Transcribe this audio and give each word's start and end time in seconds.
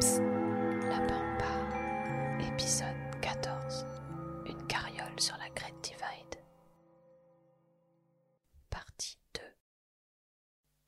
La 0.00 0.98
pampa, 1.00 1.44
épisode 2.40 2.86
14. 3.20 3.84
Une 4.46 4.66
carriole 4.66 5.12
sur 5.18 5.36
la 5.36 5.50
Great 5.54 5.74
Divide. 5.82 6.40
Partie 8.70 9.18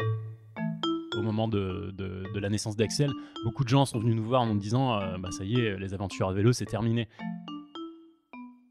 2. 0.01 1.19
au 1.19 1.23
moment 1.23 1.47
de, 1.47 1.93
la 2.39 2.49
naissance 2.49 2.75
d'Axel, 2.75 3.11
beaucoup 3.45 3.65
de 3.65 3.69
gens 3.69 3.85
sont 3.85 3.99
venus 3.99 4.17
nous 4.17 4.25
voir 4.25 4.41
en 4.41 4.47
nous 4.47 4.59
disant 4.59 4.99
euh, 4.99 5.19
bah 5.19 5.31
ça 5.31 5.45
y 5.45 5.61
est, 5.61 5.77
les 5.77 5.93
aventures 5.93 6.31
à 6.31 6.33
vélo, 6.33 6.55
c'est 6.55 6.65
terminé. 6.65 7.07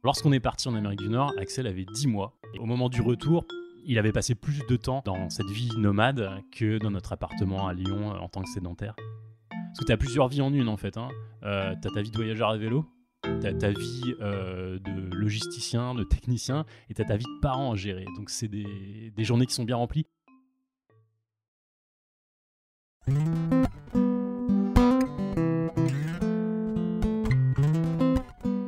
Lorsqu'on 0.04 0.32
est 0.32 0.40
parti 0.40 0.68
en 0.68 0.74
Amérique 0.74 1.02
du 1.02 1.10
Nord, 1.10 1.34
Axel 1.38 1.68
avait 1.68 1.86
10 1.86 2.08
mois. 2.08 2.34
Au 2.58 2.66
moment 2.66 2.90
du 2.90 3.02
retour, 3.02 3.46
il 3.86 4.00
avait 4.00 4.12
passé 4.12 4.34
plus 4.34 4.66
de 4.68 4.76
temps 4.76 5.04
dans 5.06 5.30
cette 5.30 5.52
vie 5.52 5.70
nomade 5.78 6.42
que 6.52 6.80
dans 6.80 6.90
notre 6.90 7.14
appartement 7.14 7.68
à 7.68 7.74
Lyon 7.76 8.16
euh, 8.16 8.18
en 8.18 8.28
tant 8.28 8.42
que 8.42 8.50
sédentaire. 8.50 8.96
Parce 9.72 9.80
que 9.80 9.86
tu 9.86 9.92
as 9.94 9.98
plusieurs 9.98 10.28
vies 10.28 10.42
en 10.42 10.54
une 10.54 10.68
en 10.68 10.76
fait. 10.76 10.98
Hein. 10.98 11.08
Euh, 11.44 11.74
tu 11.82 11.88
as 11.88 11.92
ta 11.92 12.02
vie 12.02 12.12
de 12.12 12.18
voyageur 12.18 12.50
à 12.50 12.58
vélo, 12.58 12.86
tu 13.24 13.48
as 13.48 13.54
ta 13.54 13.72
vie 13.72 14.14
euh, 14.20 14.80
de 14.80 15.16
logisticien, 15.16 15.96
de 15.96 16.04
technicien, 16.04 16.66
et 16.90 16.94
tu 16.94 17.02
as 17.02 17.06
ta 17.06 17.16
vie 17.16 17.24
de 17.24 17.40
parent 17.40 17.72
à 17.72 17.76
gérer. 17.78 18.04
Donc 18.18 18.30
c'est 18.30 18.50
des, 18.50 19.14
des 19.16 19.24
journées 19.24 19.46
qui 19.46 19.54
sont 19.54 19.64
bien 19.64 19.78
remplies. 19.78 20.06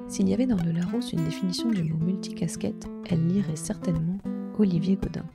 S'il 0.07 0.29
y 0.29 0.33
avait 0.33 0.47
dans 0.47 0.63
le 0.63 0.71
Larousse 0.71 1.11
une 1.11 1.25
définition 1.25 1.69
du 1.69 1.83
mot 1.83 1.97
multicasquette, 1.97 2.87
elle 3.09 3.27
lirait 3.27 3.57
certainement 3.57 4.19
Olivier 4.57 4.95
Godin. 4.95 5.25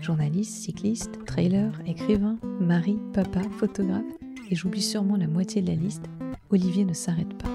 Journaliste, 0.00 0.54
cycliste, 0.54 1.22
trailer, 1.26 1.70
écrivain, 1.86 2.38
mari, 2.60 2.96
papa, 3.12 3.42
photographe, 3.58 4.04
et 4.50 4.54
j'oublie 4.54 4.82
sûrement 4.82 5.16
la 5.16 5.28
moitié 5.28 5.62
de 5.62 5.68
la 5.68 5.74
liste, 5.74 6.04
Olivier 6.50 6.84
ne 6.84 6.92
s'arrête 6.92 7.34
pas. 7.38 7.48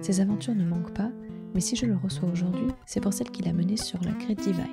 Ses 0.00 0.20
aventures 0.20 0.54
ne 0.54 0.64
manquent 0.64 0.94
pas, 0.94 1.10
mais 1.54 1.60
si 1.60 1.76
je 1.76 1.86
le 1.86 1.96
reçois 1.96 2.28
aujourd'hui, 2.28 2.66
c'est 2.84 3.00
pour 3.00 3.12
celle 3.12 3.30
qu'il 3.30 3.48
a 3.48 3.52
menée 3.52 3.76
sur 3.76 4.02
la 4.02 4.10
Great 4.10 4.40
Divide. 4.40 4.66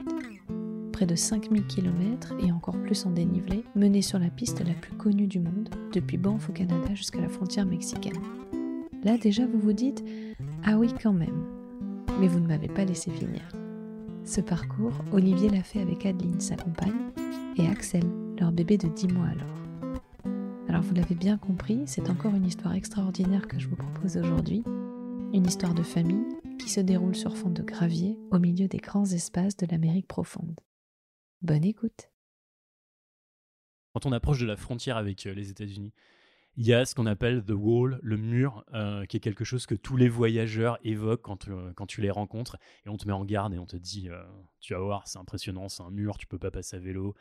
Près 0.91 1.05
de 1.05 1.15
5000 1.15 1.65
km 1.67 2.33
et 2.43 2.51
encore 2.51 2.77
plus 2.81 3.05
en 3.05 3.11
dénivelé, 3.11 3.63
menée 3.75 4.01
sur 4.01 4.19
la 4.19 4.29
piste 4.29 4.65
la 4.65 4.73
plus 4.73 4.93
connue 4.93 5.27
du 5.27 5.39
monde, 5.39 5.69
depuis 5.93 6.17
Banff 6.17 6.49
au 6.49 6.53
Canada 6.53 6.93
jusqu'à 6.93 7.21
la 7.21 7.29
frontière 7.29 7.65
mexicaine. 7.65 8.17
Là 9.03 9.17
déjà 9.17 9.45
vous 9.45 9.59
vous 9.59 9.73
dites 9.73 10.03
Ah 10.63 10.77
oui 10.77 10.89
quand 11.01 11.13
même. 11.13 11.45
Mais 12.19 12.27
vous 12.27 12.39
ne 12.39 12.47
m'avez 12.47 12.67
pas 12.67 12.85
laissé 12.85 13.09
finir. 13.09 13.41
Ce 14.25 14.41
parcours, 14.41 14.93
Olivier 15.11 15.49
l'a 15.49 15.63
fait 15.63 15.81
avec 15.81 16.05
Adeline, 16.05 16.39
sa 16.39 16.55
compagne, 16.55 16.91
et 17.57 17.67
Axel, 17.67 18.03
leur 18.39 18.51
bébé 18.51 18.77
de 18.77 18.87
10 18.87 19.07
mois 19.07 19.27
alors. 19.27 19.60
Alors 20.71 20.83
vous 20.83 20.93
l'avez 20.93 21.15
bien 21.15 21.37
compris, 21.37 21.81
c'est 21.85 22.09
encore 22.09 22.33
une 22.33 22.45
histoire 22.45 22.73
extraordinaire 22.73 23.49
que 23.49 23.59
je 23.59 23.67
vous 23.67 23.75
propose 23.75 24.15
aujourd'hui. 24.15 24.63
Une 25.33 25.45
histoire 25.45 25.73
de 25.73 25.83
famille 25.83 26.23
qui 26.59 26.69
se 26.69 26.79
déroule 26.79 27.13
sur 27.13 27.35
fond 27.35 27.49
de 27.49 27.61
gravier 27.61 28.17
au 28.31 28.39
milieu 28.39 28.69
des 28.69 28.77
grands 28.77 29.03
espaces 29.03 29.57
de 29.57 29.67
l'Amérique 29.69 30.07
profonde. 30.07 30.57
Bonne 31.41 31.65
écoute. 31.65 32.09
quand 33.91 34.05
on 34.05 34.13
approche 34.13 34.39
de 34.39 34.45
la 34.45 34.55
frontière 34.55 34.95
avec 34.95 35.25
euh, 35.25 35.33
les 35.33 35.49
États-Unis, 35.49 35.91
il 36.55 36.65
y 36.65 36.73
a 36.73 36.85
ce 36.85 36.95
qu'on 36.95 37.05
appelle 37.05 37.43
the 37.43 37.51
wall, 37.51 37.99
le 38.01 38.15
mur, 38.15 38.63
euh, 38.73 39.05
qui 39.05 39.17
est 39.17 39.19
quelque 39.19 39.43
chose 39.43 39.65
que 39.65 39.75
tous 39.75 39.97
les 39.97 40.07
voyageurs 40.07 40.79
évoquent 40.85 41.23
quand, 41.23 41.49
euh, 41.49 41.73
quand 41.73 41.85
tu 41.85 41.99
les 41.99 42.11
rencontres. 42.11 42.57
Et 42.85 42.89
on 42.89 42.95
te 42.95 43.05
met 43.05 43.13
en 43.13 43.25
garde 43.25 43.53
et 43.53 43.59
on 43.59 43.65
te 43.65 43.75
dit 43.75 44.07
Tu 44.61 44.73
vas 44.73 44.79
voir, 44.79 45.05
c'est 45.05 45.19
impressionnant, 45.19 45.67
c'est 45.67 45.83
un 45.83 45.91
mur, 45.91 46.17
tu 46.17 46.27
peux 46.27 46.39
pas 46.39 46.49
passer 46.49 46.77
à 46.77 46.79
vélo. 46.79 47.13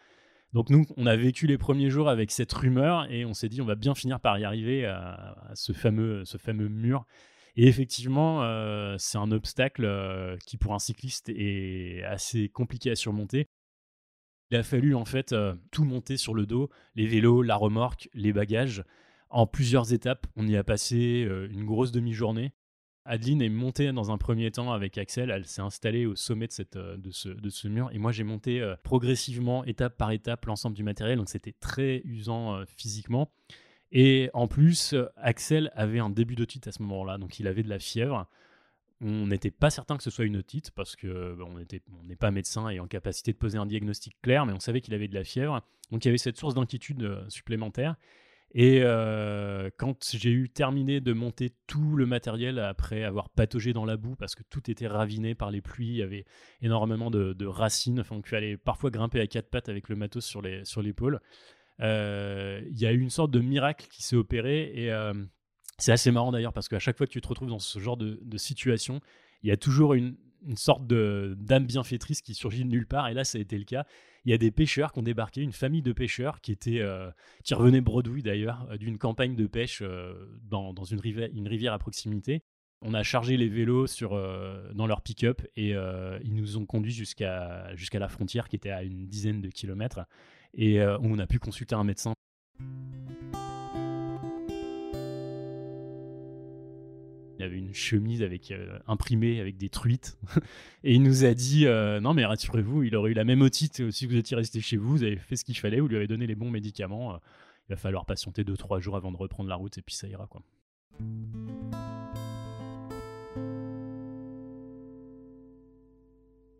Donc 0.53 0.69
nous, 0.69 0.85
on 0.97 1.07
a 1.07 1.17
vécu 1.17 1.47
les 1.47 1.59
premiers 1.59 1.91
jours 1.91 2.09
avec 2.09 2.33
cette 2.33 2.53
rumeur 2.53 3.11
et 3.11 3.25
on 3.25 3.35
s'est 3.35 3.49
dit 3.49 3.61
On 3.63 3.67
va 3.67 3.77
bien 3.77 3.95
finir 3.95 4.19
par 4.21 4.39
y 4.39 4.45
arriver 4.45 4.85
à, 4.85 5.53
ce, 5.55 5.73
fameux, 5.73 6.25
mur. 6.69 7.07
Et 7.57 7.67
effectivement, 7.69 8.43
euh, 8.43 8.97
c'est 8.99 9.19
un 9.19 9.31
obstacle 9.31 9.85
euh, 9.85 10.37
qui, 10.47 10.57
pour 10.57 10.75
un 10.75 10.79
cycliste, 10.79 11.29
est 11.29 12.03
assez 12.05 12.49
compliqué 12.49 12.91
à 12.91 12.97
surmonter. 12.97 13.49
Il 14.51 14.57
a 14.57 14.63
fallu 14.65 14.97
en 14.97 15.05
fait 15.05 15.33
euh, 15.33 15.55
tout 15.71 15.85
monter 15.85 16.17
sur 16.17 16.35
le 16.35 16.47
dos, 16.47 16.71
les 16.97 17.07
vélos, 17.07 17.43
la 17.43 17.55
remorque, 17.55 18.09
les 18.15 18.33
bagages, 18.33 18.83
en 19.29 19.47
plusieurs 19.47 19.93
étapes. 19.93 20.27
On 20.35 20.49
y 20.49 20.57
a 20.57 20.65
passé 20.65 21.29
une 21.51 21.65
grosse 21.65 21.93
demi-journée. 21.93 22.53
Adeline 23.11 23.43
est 23.43 23.49
montée 23.49 23.91
dans 23.91 24.13
un 24.13 24.19
premier 24.19 24.53
temps 24.53 24.73
avec 24.73 24.97
Axel, 24.97 25.31
elle 25.31 25.45
s'est 25.45 25.61
installée 25.61 26.07
au 26.07 26.15
sommet 26.15 26.47
de, 26.47 26.79
euh, 26.79 27.51
ce, 27.51 27.67
mur, 27.67 27.91
et 27.93 27.99
moi 27.99 28.13
j'ai 28.13 28.23
monté 28.23 28.61
euh, 28.61 28.77
progressivement, 28.85 29.65
étape 29.65 29.97
par 29.97 30.13
étape, 30.13 30.47
l'ensemble 30.47 30.77
du 30.77 30.85
matériel, 30.85 31.19
donc 31.19 31.29
c'était 31.29 31.55
très 31.59 32.03
usant 32.05 32.55
euh, 32.55 32.65
physiquement. 32.77 33.33
Et 33.91 34.31
en 34.33 34.47
plus, 34.47 34.95
Axel 35.17 35.73
avait 35.75 35.99
un 35.99 36.11
début 36.11 36.37
d'otite 36.37 36.69
à 36.69 36.73
ce 36.73 36.81
moment-là, 36.85 37.19
donc 37.19 37.41
il 37.41 37.49
avait 37.49 37.65
de 37.65 37.69
la 37.69 37.81
fièvre. 37.81 38.29
On 39.01 39.27
n'était 39.27 39.51
pas 39.51 39.71
certain 39.71 39.97
que 39.97 40.05
ce 40.05 40.11
soit 40.11 40.25
une 40.25 40.37
otite 40.37 40.71
parce 40.71 40.95
que 40.95 41.35
bon, 41.35 41.57
on 42.01 42.05
n'est 42.05 42.15
pas 42.15 42.31
médecin 42.31 42.69
et 42.69 42.79
en 42.79 42.87
capacité 42.87 43.33
de 43.33 43.39
poser 43.39 43.59
un 43.59 43.67
diagnostic 43.67 44.15
clair, 44.23 44.47
mais 44.47 44.53
on 44.53 44.61
savait 44.61 44.81
qu'il 44.81 44.95
avait 44.95 45.09
de 45.09 45.15
la 45.15 45.25
fièvre. 45.25 45.61
Donc 45.91 46.05
il 46.05 46.07
y 46.07 46.11
avait 46.11 46.19
cette 46.19 46.37
source 46.37 46.55
d'inquiétude 46.55 47.25
supplémentaire. 47.29 47.97
Et 48.53 48.81
euh, 48.83 49.71
quand 49.77 50.11
j'ai 50.13 50.31
eu 50.31 50.51
terminé 50.51 51.01
de 51.01 51.13
monter 51.13 51.53
tout 51.69 51.95
le 51.95 52.05
matériel 52.05 52.59
après 52.59 53.05
avoir 53.05 53.31
pataugé 53.31 53.73
dans 53.73 53.85
la 53.85 53.97
boue 53.97 54.17
parce 54.17 54.35
que 54.35 54.43
tout 54.51 54.69
était 54.71 54.89
raviné 54.89 55.37
par 55.37 55.53
les 55.53 55.61
pluies, 55.61 55.89
il 55.89 55.97
y 55.97 56.03
avait 56.03 56.25
énormément 56.61 57.11
de, 57.11 57.47
racines, 57.47 58.01
enfin, 58.01 58.17
il 58.17 58.29
fallait 58.29 58.57
parfois 58.57 58.91
grimper 58.91 59.21
à 59.21 59.27
quatre 59.29 59.51
pattes 59.51 59.69
avec 59.69 59.89
le 59.89 59.95
matos 59.95 60.25
sur 60.25 60.43
les 60.43 60.65
sur 60.65 60.83
l'épaule. 60.83 61.21
Euh, 61.81 62.61
Il 62.71 62.79
y 62.79 62.87
a 62.87 62.93
eu 62.93 63.01
une 63.01 63.11
sorte 63.11 63.31
de 63.31 63.41
miracle 63.41 63.87
qui 63.89 64.03
s'est 64.03 64.17
opéré 64.17 64.73
et 64.75 64.93
euh, 64.93 65.15
c'est 65.79 65.93
assez 65.93 66.11
marrant 66.11 66.33
d'ailleurs 66.33 66.53
parce 66.53 66.69
qu'à 66.69 66.81
chaque 66.81 66.99
fois 66.99 67.07
que 67.07 67.13
tu 67.13 67.21
te 67.21 67.29
retrouves 67.29 67.49
dans 67.49 67.61
ce 67.61 67.79
genre 67.79 67.97
de 67.97 68.37
situation, 68.37 69.01
il 69.43 69.49
y 69.49 69.53
a 69.53 69.57
toujours 69.57 69.95
une, 69.95 70.17
une 70.47 70.57
sorte 70.57 70.87
de 70.87 71.37
d'âme 71.39 71.67
bienfaitrice 71.67 72.23
qui 72.23 72.35
surgit 72.35 72.65
de 72.65 72.71
nulle 72.71 72.87
part. 72.87 73.09
Et 73.09 73.15
là, 73.15 73.25
ça 73.25 73.39
a 73.39 73.41
été 73.41 73.59
le 73.59 73.65
cas. 73.65 73.85
Il 74.25 74.31
y 74.31 74.35
a 74.35 74.39
des 74.39 74.51
pêcheurs 74.51 74.93
qui 74.93 74.99
ont 74.99 75.03
débarqué, 75.03 75.41
une 75.41 75.53
famille 75.53 75.83
de 75.83 75.93
pêcheurs 75.93 76.41
qui 76.41 76.53
était 76.53 76.81
euh, 76.81 77.11
qui 77.45 77.55
revenait 77.55 77.81
bredouille 77.81 78.23
d'ailleurs 78.23 78.67
euh, 78.71 78.77
d'une 78.77 78.99
campagne 78.99 79.35
de 79.35 79.47
pêche 79.47 79.81
euh, 79.83 80.15
dans, 80.43 80.73
une, 80.85 81.01
rivière, 81.01 81.29
une 81.33 81.69
à 81.69 81.79
proximité. 81.79 82.43
On 82.83 82.95
a 82.95 83.03
chargé 83.03 83.37
les 83.37 83.49
vélos 83.49 84.03
euh, 84.03 84.73
dans 84.73 84.87
leur 84.87 85.03
pick-up 85.03 85.43
et 85.57 85.71
ils 85.71 86.35
nous 86.35 86.57
ont 86.57 86.67
conduits 86.67 86.93
jusqu'à 86.93 87.75
jusqu'à 87.77 87.99
la 87.99 88.09
frontière 88.09 88.49
qui 88.49 88.57
était 88.57 88.71
à 88.71 88.83
une 88.83 89.07
dizaine 89.07 89.43
de 89.43 89.49
kilomètres 89.49 90.01
et 90.55 90.81
on 90.83 91.19
a 91.19 91.27
pu 91.27 91.39
consulter 91.39 91.75
un 91.75 91.85
médecin 91.85 92.15
Il 97.41 97.45
avait 97.45 97.57
une 97.57 97.73
chemise 97.73 98.23
avec 98.23 98.51
euh, 98.51 98.79
imprimée 98.87 99.41
avec 99.41 99.57
des 99.57 99.71
truites 99.71 100.19
et 100.85 100.93
il 100.93 101.03
nous 101.03 101.25
a 101.25 101.33
dit 101.33 101.67
euh, 101.67 101.99
non 101.99 102.13
mais 102.13 102.27
rassurez-vous 102.27 102.83
il 102.83 102.95
aurait 102.95 103.13
eu 103.13 103.15
la 103.15 103.25
même 103.25 103.41
otite 103.41 103.91
si 103.91 104.05
vous 104.05 104.15
étiez 104.15 104.37
resté 104.37 104.61
chez 104.61 104.77
vous 104.77 104.91
vous 104.91 105.03
avez 105.05 105.17
fait 105.17 105.37
ce 105.37 105.47
qu'il 105.47 105.57
fallait 105.57 105.81
vous 105.81 105.89
lui 105.89 105.97
avez 105.97 106.07
donné 106.07 106.27
les 106.27 106.35
bons 106.35 106.51
médicaments 106.51 107.15
euh, 107.15 107.19
il 107.67 107.73
va 107.73 107.77
falloir 107.77 108.05
patienter 108.05 108.45
2-3 108.45 108.81
jours 108.81 108.95
avant 108.95 109.11
de 109.11 109.17
reprendre 109.17 109.49
la 109.49 109.55
route 109.55 109.79
et 109.79 109.81
puis 109.81 109.95
ça 109.95 110.07
ira 110.07 110.27
quoi 110.27 110.43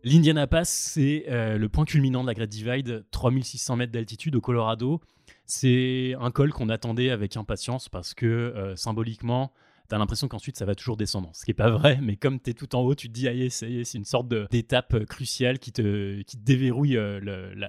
L'Indiana 0.03 0.47
Pass, 0.47 0.69
c'est 0.69 1.25
le 1.29 1.67
point 1.67 1.85
culminant 1.85 2.23
de 2.23 2.27
la 2.27 2.33
Great 2.33 2.49
Divide, 2.49 3.05
3600 3.11 3.75
mètres 3.75 3.91
d'altitude 3.91 4.35
au 4.35 4.41
Colorado. 4.41 4.99
C'est 5.45 6.15
un 6.19 6.31
col 6.31 6.51
qu'on 6.51 6.69
attendait 6.69 7.11
avec 7.11 7.37
impatience 7.37 7.87
parce 7.87 8.15
que 8.15 8.73
symboliquement, 8.75 9.53
t'as 9.91 9.97
l'impression 9.97 10.29
qu'ensuite 10.29 10.57
ça 10.57 10.63
va 10.63 10.73
toujours 10.73 10.95
descendre. 10.95 11.31
Ce 11.33 11.43
qui 11.43 11.51
est 11.51 11.53
pas 11.53 11.69
vrai, 11.69 11.99
mais 12.01 12.15
comme 12.15 12.39
t'es 12.39 12.53
tout 12.53 12.77
en 12.77 12.79
haut, 12.79 12.95
tu 12.95 13.09
te 13.09 13.13
dis, 13.13 13.23
yeah, 13.23 13.49
ça 13.49 13.67
y 13.67 13.81
est, 13.81 13.83
c'est 13.83 13.97
une 13.97 14.05
sorte 14.05 14.29
d'étape 14.49 14.93
euh, 14.93 15.03
cruciale 15.03 15.59
qui 15.59 15.73
te, 15.73 16.23
déverrouille 16.37 16.95
euh, 16.95 17.19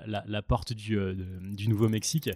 la, 0.06 0.42
porte 0.42 0.72
du, 0.72 0.96
euh, 0.96 1.14
du 1.40 1.66
Nouveau-Mexique. 1.66 2.30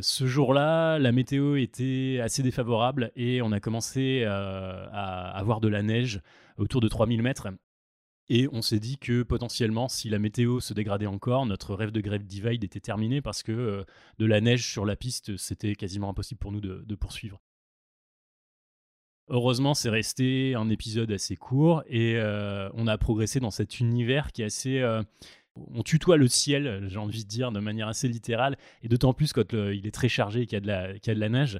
Ce 0.00 0.26
jour-là, 0.26 0.98
la 0.98 1.12
météo 1.12 1.56
était 1.56 2.18
assez 2.22 2.42
défavorable 2.42 3.12
et 3.14 3.42
on 3.42 3.52
a 3.52 3.60
commencé 3.60 4.24
à 4.24 5.36
avoir 5.36 5.60
de 5.60 5.68
la 5.68 5.82
neige 5.82 6.22
autour 6.56 6.80
de 6.80 6.88
3000 6.88 7.20
mètres. 7.22 7.48
Et 8.32 8.48
on 8.52 8.62
s'est 8.62 8.78
dit 8.78 8.96
que 8.96 9.24
potentiellement, 9.24 9.88
si 9.88 10.08
la 10.08 10.20
météo 10.20 10.60
se 10.60 10.72
dégradait 10.72 11.06
encore, 11.06 11.46
notre 11.46 11.74
rêve 11.74 11.90
de 11.90 12.00
grève 12.00 12.24
divide 12.24 12.62
était 12.62 12.78
terminé 12.78 13.20
parce 13.20 13.42
que 13.42 13.50
euh, 13.50 13.84
de 14.18 14.24
la 14.24 14.40
neige 14.40 14.70
sur 14.70 14.86
la 14.86 14.94
piste, 14.94 15.36
c'était 15.36 15.74
quasiment 15.74 16.08
impossible 16.10 16.38
pour 16.38 16.52
nous 16.52 16.60
de, 16.60 16.94
poursuivre. 16.94 17.40
Heureusement, 19.26 19.74
c'est 19.74 19.90
resté 19.90 20.54
un 20.54 20.68
épisode 20.68 21.10
assez 21.10 21.34
court 21.34 21.82
et 21.88 22.18
euh, 22.18 22.70
on 22.74 22.86
a 22.86 22.96
progressé 22.98 23.40
dans 23.40 23.50
cet 23.50 23.80
univers 23.80 24.30
qui 24.30 24.42
est 24.42 24.46
assez. 24.46 24.78
euh, 24.78 25.02
on 25.56 25.82
tutoie 25.82 26.16
le 26.16 26.28
ciel, 26.28 26.86
j'ai 26.86 26.98
envie 26.98 27.24
de 27.24 27.28
dire, 27.28 27.50
de 27.50 27.58
manière 27.58 27.88
assez 27.88 28.06
littérale, 28.06 28.56
et 28.82 28.88
d'autant 28.88 29.12
plus 29.12 29.32
quand 29.32 29.52
il 29.52 29.84
est 29.88 29.94
très 29.94 30.08
chargé 30.08 30.42
et 30.42 30.46
qu'il 30.46 30.54
y 30.54 30.70
a 30.70 31.14
de 31.14 31.20
la 31.20 31.28
neige. 31.28 31.58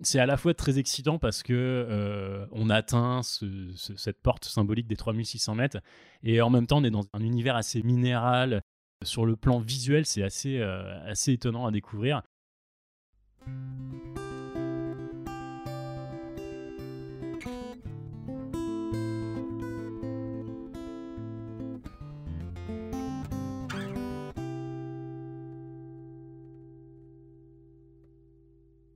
C'est 0.00 0.18
à 0.18 0.26
la 0.26 0.36
fois 0.36 0.54
très 0.54 0.78
excitant 0.78 1.18
parce 1.18 1.42
que 1.42 1.52
euh, 1.52 2.46
on 2.52 2.70
atteint 2.70 3.22
ce- 3.22 3.70
ce- 3.76 3.94
cette 3.96 4.20
porte 4.22 4.46
symbolique 4.46 4.86
des 4.88 4.96
3600 4.96 5.54
mètres, 5.54 5.78
et 6.22 6.40
en 6.40 6.48
même 6.50 6.66
temps 6.66 6.78
on 6.78 6.84
est 6.84 6.90
dans 6.90 7.04
un 7.12 7.20
univers 7.20 7.56
assez 7.56 7.82
minéral, 7.82 8.62
Sur 9.04 9.26
le 9.26 9.34
plan 9.34 9.58
visuel, 9.58 10.06
c'est 10.06 10.22
assez, 10.22 10.60
assez 10.62 11.32
étonnant 11.32 11.66
à 11.66 11.72
découvrir. 11.72 12.22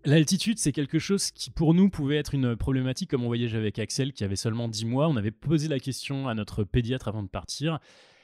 L'altitude, 0.06 0.60
c'est 0.60 0.70
quelque 0.70 1.00
chose 1.00 1.32
qui 1.32 1.50
pour 1.50 1.74
nous 1.74 1.90
pouvait 1.90 2.14
être 2.14 2.32
une 2.32 2.54
problématique, 2.54 3.10
comme 3.10 3.24
on 3.24 3.26
voyageait 3.26 3.58
avec 3.58 3.80
Axel 3.80 4.12
qui 4.12 4.22
avait 4.22 4.36
seulement 4.36 4.68
10 4.68 4.84
mois. 4.84 5.08
On 5.08 5.16
avait 5.16 5.32
posé 5.32 5.66
la 5.66 5.80
question 5.80 6.28
à 6.28 6.34
notre 6.34 6.62
pédiatre 6.62 7.08
avant 7.08 7.24
de 7.24 7.28
partir, 7.28 7.80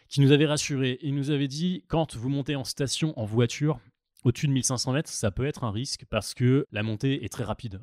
qui 0.09 0.21
nous 0.21 0.31
avait 0.31 0.47
rassuré. 0.47 1.01
Il 1.03 1.17
nous 1.17 1.31
avait 1.31 1.49
dit, 1.49 1.83
quand 1.89 2.15
vous 2.15 2.29
montez 2.29 2.55
en 2.55 2.63
station 2.63 3.19
en 3.19 3.25
voiture, 3.25 3.81
au-dessus 4.23 4.47
de 4.47 4.53
1500 4.53 4.93
mètres, 4.93 5.11
ça 5.11 5.33
peut 5.33 5.45
être 5.45 5.65
un 5.65 5.73
risque 5.73 6.05
parce 6.09 6.35
que 6.35 6.69
la 6.71 6.85
montée 6.85 7.25
est 7.25 7.33
très 7.33 7.43
rapide. 7.43 7.81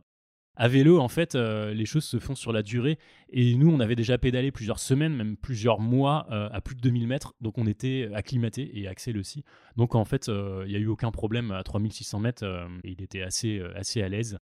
À 0.61 0.67
vélo, 0.67 0.99
en 0.99 1.07
fait, 1.07 1.35
euh, 1.35 1.73
les 1.73 1.85
choses 1.85 2.03
se 2.03 2.19
font 2.19 2.35
sur 2.35 2.51
la 2.51 2.61
durée. 2.63 2.99
Et 3.29 3.55
nous, 3.55 3.71
on 3.71 3.79
avait 3.79 3.95
déjà 3.95 4.17
pédalé 4.17 4.51
plusieurs 4.51 4.79
semaines, 4.79 5.15
même 5.15 5.37
plusieurs 5.37 5.79
mois 5.79 6.27
euh, 6.31 6.49
à 6.51 6.59
plus 6.59 6.75
de 6.75 6.81
2000 6.81 7.07
mètres. 7.07 7.33
Donc, 7.39 7.57
on 7.57 7.65
était 7.65 8.09
acclimaté 8.13 8.77
et 8.77 8.85
Axel 8.85 9.17
aussi. 9.17 9.45
Donc, 9.77 9.95
en 9.95 10.03
fait, 10.03 10.27
euh, 10.27 10.63
il 10.65 10.71
n'y 10.71 10.75
a 10.75 10.79
eu 10.79 10.87
aucun 10.87 11.11
problème 11.11 11.51
à 11.51 11.63
3600 11.63 12.19
mètres. 12.19 12.43
et 12.83 12.91
il 12.91 13.01
était 13.01 13.21
assez, 13.21 13.61
assez 13.73 14.01
à 14.01 14.09
l'aise. 14.09 14.37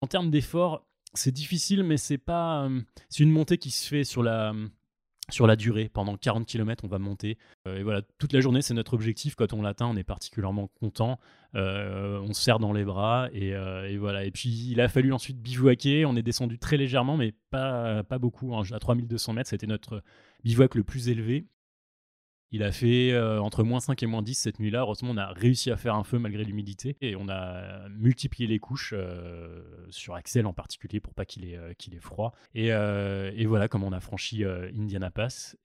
En 0.00 0.06
termes 0.06 0.30
d'effort, 0.30 0.86
c'est 1.14 1.32
difficile, 1.32 1.82
mais 1.82 1.96
c'est 1.96 2.18
pas. 2.18 2.68
c'est 3.08 3.24
une 3.24 3.32
montée 3.32 3.58
qui 3.58 3.72
se 3.72 3.88
fait 3.88 4.04
sur 4.04 4.22
la 4.22 4.54
sur 5.30 5.46
la 5.46 5.56
durée. 5.56 5.88
Pendant 5.88 6.16
40 6.16 6.46
km, 6.46 6.84
on 6.84 6.88
va 6.88 6.98
monter. 6.98 7.38
Euh, 7.66 7.78
et 7.78 7.82
voilà, 7.82 8.02
toute 8.18 8.32
la 8.32 8.40
journée, 8.40 8.62
c'est 8.62 8.74
notre 8.74 8.94
objectif. 8.94 9.34
Quand 9.34 9.52
on 9.52 9.62
l'atteint, 9.62 9.86
on 9.86 9.96
est 9.96 10.04
particulièrement 10.04 10.68
content. 10.80 11.18
Euh, 11.54 12.20
on 12.20 12.32
se 12.32 12.42
serre 12.42 12.58
dans 12.58 12.72
les 12.72 12.84
bras. 12.84 13.28
Euh, 13.34 13.88
et, 13.88 13.96
voilà. 13.96 14.24
Et 14.24 14.30
puis, 14.30 14.48
il 14.70 14.80
a 14.80 14.88
fallu 14.88 15.12
ensuite 15.12 15.40
bivouaquer. 15.40 16.04
On 16.04 16.16
est 16.16 16.22
descendu 16.22 16.58
très 16.58 16.76
légèrement, 16.76 17.16
mais 17.16 17.32
pas, 17.50 18.02
pas 18.04 18.18
beaucoup. 18.18 18.54
Hein. 18.54 18.62
À 18.72 18.78
3200 18.78 19.32
mètres, 19.32 19.50
c'était 19.50 19.66
notre 19.66 20.02
bivouac 20.44 20.74
le 20.74 20.84
plus 20.84 21.08
élevé. 21.08 21.46
Il 22.54 22.62
a 22.62 22.70
fait 22.70 23.10
euh, 23.10 23.40
entre 23.40 23.64
moins 23.64 23.80
5 23.80 24.00
et 24.04 24.06
moins 24.06 24.22
10 24.22 24.32
cette 24.32 24.60
nuit-là. 24.60 24.82
Heureusement, 24.82 25.10
on 25.10 25.16
a 25.16 25.26
réussi 25.26 25.72
à 25.72 25.76
faire 25.76 25.96
un 25.96 26.04
feu 26.04 26.20
malgré 26.20 26.44
l'humidité 26.44 26.96
et 27.00 27.16
on 27.16 27.28
a 27.28 27.88
multiplié 27.88 28.46
les 28.46 28.60
couches 28.60 28.94
euh, 28.96 29.60
sur 29.90 30.14
Axel 30.14 30.46
en 30.46 30.52
particulier 30.52 31.00
pour 31.00 31.14
pas 31.14 31.24
qu'il 31.24 31.44
ait, 31.46 31.56
euh, 31.56 31.74
qu'il 31.76 31.96
ait 31.96 32.00
froid. 32.00 32.32
Et, 32.54 32.66
et, 32.68 33.46
voilà 33.46 33.66
comment 33.66 33.88
on 33.88 33.92
a 33.92 33.98
franchi 33.98 34.44
Indiana 34.44 35.10
Pass. 35.10 35.56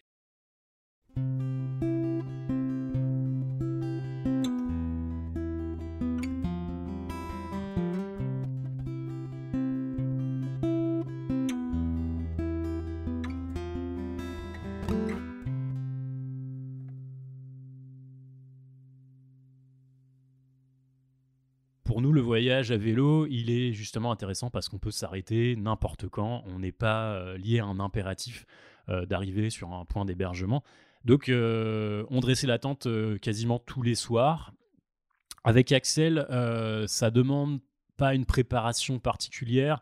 À 22.71 22.77
vélo, 22.77 23.27
il 23.27 23.49
est 23.49 23.73
justement 23.73 24.11
intéressant 24.11 24.49
parce 24.49 24.69
qu'on 24.69 24.79
peut 24.79 24.91
s'arrêter 24.91 25.55
n'importe 25.55 26.07
quand. 26.07 26.43
On 26.47 26.59
n'est 26.59 26.71
pas 26.71 27.13
euh, 27.13 27.37
lié 27.37 27.59
à 27.59 27.65
un 27.65 27.79
impératif 27.79 28.45
euh, 28.89 29.05
d'arriver 29.05 29.49
sur 29.49 29.73
un 29.73 29.85
point 29.85 30.05
d'hébergement. 30.05 30.63
Donc, 31.05 31.29
euh, 31.29 32.05
on 32.09 32.19
dressait 32.19 32.47
la 32.47 32.59
tente 32.59 32.87
quasiment 33.21 33.59
tous 33.59 33.81
les 33.81 33.95
soirs. 33.95 34.53
Avec 35.43 35.71
Axel, 35.71 36.27
ça 36.87 37.11
demande 37.11 37.61
pas 37.95 38.13
une 38.13 38.25
préparation 38.25 38.99
particulière, 38.99 39.79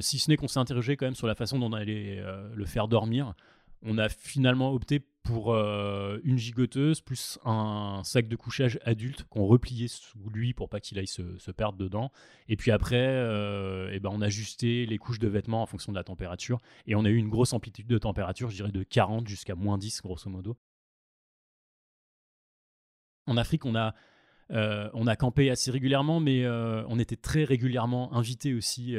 si 0.00 0.18
ce 0.18 0.30
n'est 0.30 0.38
qu'on 0.38 0.48
s'est 0.48 0.58
interrogé 0.58 0.96
quand 0.96 1.04
même 1.04 1.14
sur 1.14 1.26
la 1.26 1.34
façon 1.34 1.58
dont 1.58 1.70
on 1.70 1.74
allait 1.74 2.22
le 2.54 2.64
faire 2.64 2.88
dormir. 2.88 3.34
On 3.82 3.98
a 3.98 4.08
finalement 4.08 4.72
opté 4.72 5.00
pour 5.28 5.52
euh, 5.52 6.18
une 6.24 6.38
gigoteuse 6.38 7.02
plus 7.02 7.38
un 7.44 8.00
sac 8.02 8.28
de 8.28 8.36
couchage 8.36 8.80
adulte 8.86 9.24
qu'on 9.24 9.44
repliait 9.44 9.86
sous 9.86 10.30
lui 10.30 10.54
pour 10.54 10.70
pas 10.70 10.80
qu'il 10.80 10.98
aille 10.98 11.06
se, 11.06 11.50
perdre 11.50 11.76
dedans. 11.76 12.10
Et 12.48 12.56
puis 12.56 12.70
après, 12.70 12.96
euh, 12.96 13.90
eh 13.92 14.00
ben 14.00 14.08
on 14.10 14.22
a 14.22 14.26
ajusté 14.26 14.86
les 14.86 14.96
couches 14.96 15.18
de 15.18 15.28
vêtements 15.28 15.60
en 15.60 15.66
fonction 15.66 15.92
de 15.92 15.98
la 15.98 16.02
température. 16.02 16.62
Et 16.86 16.94
on 16.94 17.04
a 17.04 17.10
eu 17.10 17.16
une 17.16 17.28
grosse 17.28 17.52
amplitude 17.52 17.86
de 17.86 17.98
température, 17.98 18.48
je 18.48 18.56
dirais 18.56 18.72
de 18.72 18.82
40 18.82 19.28
jusqu'à 19.28 19.54
moins 19.54 19.76
10 19.76 20.00
grosso 20.00 20.30
modo. 20.30 20.56
En 23.26 23.36
Afrique, 23.36 23.66
on 23.66 23.74
a, 23.74 23.94
euh, 24.50 24.88
on 24.94 25.06
a 25.06 25.14
campé 25.14 25.50
assez 25.50 25.70
régulièrement, 25.70 26.20
mais 26.20 26.48
on 26.48 26.98
était 26.98 27.16
très 27.16 27.44
régulièrement 27.44 28.14
invité 28.14 28.54
aussi 28.54 28.96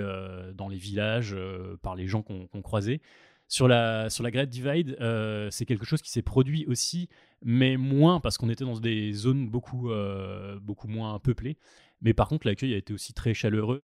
dans 0.53 0.67
les 0.67 0.77
villages 0.77 1.35
par 1.81 1.95
les 1.95 2.05
gens 2.05 2.21
qu'on 2.21 2.61
croisait. 2.61 3.01
Sur 3.51 3.67
la, 3.67 4.11
sur 4.11 4.23
la 4.23 4.29
Great 4.29 4.47
Divide, 4.47 4.95
euh, 5.01 5.49
c'est 5.49 5.65
quelque 5.65 5.83
chose 5.83 6.03
qui 6.03 6.11
s'est 6.11 6.21
produit 6.21 6.67
aussi, 6.67 7.09
mais 7.41 7.77
moins 7.77 8.19
parce 8.19 8.37
qu'on 8.37 8.47
était 8.47 8.63
dans 8.63 8.79
des 8.79 9.11
zones 9.11 9.49
beaucoup, 9.49 9.89
euh, 9.89 10.59
beaucoup 10.59 10.87
moins 10.87 11.17
peuplées. 11.17 11.57
Mais 12.01 12.13
par 12.13 12.27
contre, 12.27 12.45
l'accueil 12.45 12.75
a 12.75 12.77
été 12.77 12.93
aussi 12.93 13.11
très 13.11 13.33
chaleureux. 13.33 13.81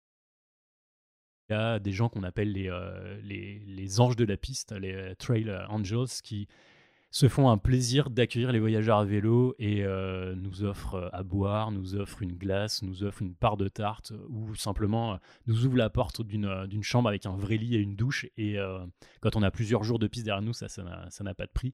Il 1.49 1.53
y 1.53 1.55
a 1.55 1.77
des 1.79 1.91
gens 1.91 2.07
qu'on 2.07 2.23
appelle 2.23 2.53
les, 2.53 2.69
euh, 2.69 3.19
les, 3.21 3.59
les, 3.59 3.99
anges 3.99 4.15
de 4.15 4.23
la 4.23 4.37
piste, 4.37 4.71
les 4.71 5.13
Trail 5.17 5.51
Angels, 5.67 6.07
qui, 6.23 6.47
se 7.11 7.27
font 7.27 7.49
un 7.49 7.57
plaisir 7.57 8.09
d'accueillir 8.09 8.51
les 8.51 8.59
voyageurs 8.59 8.99
à 8.99 9.05
vélo 9.05 9.55
et 9.57 9.83
euh, 9.83 10.35
nous 10.35 10.63
offrent 10.63 10.95
euh, 10.95 11.09
à 11.11 11.23
boire, 11.23 11.71
nous 11.71 11.95
offrent 11.95 12.21
une 12.21 12.35
glace, 12.35 12.83
nous 12.83 13.03
offrent 13.03 13.23
une 13.23 13.33
part 13.33 13.57
de 13.57 13.67
tarte 13.67 14.13
ou 14.29 14.53
simplement 14.55 15.13
euh, 15.13 15.17
nous 15.47 15.65
ouvrent 15.65 15.77
la 15.77 15.89
porte 15.89 16.21
d'une 16.21 16.83
chambre 16.83 17.09
avec 17.09 17.25
un 17.25 17.35
vrai 17.35 17.57
lit 17.57 17.75
et 17.75 17.79
une 17.79 17.95
douche. 17.95 18.27
Et 18.37 18.57
quand 19.21 19.35
on 19.35 19.43
a 19.43 19.51
plusieurs 19.51 19.83
jours 19.83 19.99
de 19.99 20.07
piste 20.07 20.25
derrière 20.25 20.41
nous, 20.41 20.53
ça, 20.53 20.67
ça 20.67 21.23
n'a 21.23 21.33
pas 21.33 21.45
de 21.45 21.51
prix. 21.51 21.73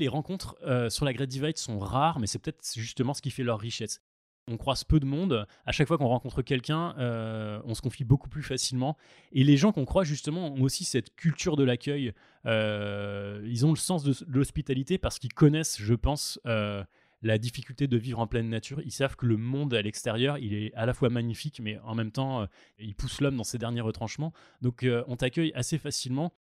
Les 0.00 0.08
rencontres 0.08 0.56
sur 0.90 1.04
la 1.04 1.12
Great 1.12 1.28
Divide 1.28 1.56
sont 1.56 1.78
rares, 1.78 2.18
mais 2.18 2.26
c'est 2.26 2.38
peut-être 2.38 2.62
justement 2.74 3.14
ce 3.14 3.22
qui 3.22 3.30
fait 3.30 3.42
leur 3.42 3.58
richesse 3.58 4.00
on 4.48 4.56
croise 4.56 4.84
peu 4.84 5.00
de 5.00 5.06
monde. 5.06 5.46
À 5.66 5.72
chaque 5.72 5.88
fois 5.88 5.98
qu'on 5.98 6.08
rencontre 6.08 6.42
quelqu'un, 6.42 6.94
euh, 6.98 7.60
on 7.64 7.74
se 7.74 7.82
confie 7.82 8.04
beaucoup 8.04 8.28
plus 8.28 8.42
facilement. 8.42 8.96
Et 9.32 9.44
les 9.44 9.56
gens 9.56 9.72
qu'on 9.72 9.84
croise, 9.84 10.06
justement, 10.06 10.52
ont 10.52 10.62
aussi 10.62 10.84
cette 10.84 11.14
culture 11.14 11.56
de 11.56 11.64
l'accueil. 11.64 12.12
Euh, 12.46 13.42
ils 13.46 13.66
ont 13.66 13.70
le 13.70 13.76
sens 13.76 14.02
de, 14.02 14.14
l'hospitalité 14.26 14.98
parce 14.98 15.18
qu'ils 15.18 15.32
connaissent, 15.32 15.80
je 15.80 15.94
pense, 15.94 16.40
euh, 16.46 16.82
la 17.22 17.38
difficulté 17.38 17.86
de 17.86 17.96
vivre 17.96 18.18
en 18.20 18.26
pleine 18.26 18.48
nature. 18.48 18.80
Ils 18.84 18.92
savent 18.92 19.16
que 19.16 19.26
le 19.26 19.36
monde 19.36 19.74
à 19.74 19.82
l'extérieur, 19.82 20.38
il 20.38 20.54
est 20.54 20.72
à 20.74 20.86
la 20.86 20.94
fois 20.94 21.10
magnifique, 21.10 21.60
mais 21.62 21.78
en 21.84 21.94
même 21.94 22.12
temps, 22.12 22.46
il 22.78 22.94
pousse 22.94 23.20
l'homme 23.20 23.36
dans 23.36 23.44
ses 23.44 23.58
derniers 23.58 23.80
retranchements. 23.80 24.32
Donc, 24.62 24.86
on 25.08 25.16
t'accueille 25.16 25.52
assez 25.54 25.78
facilement. 25.78 26.32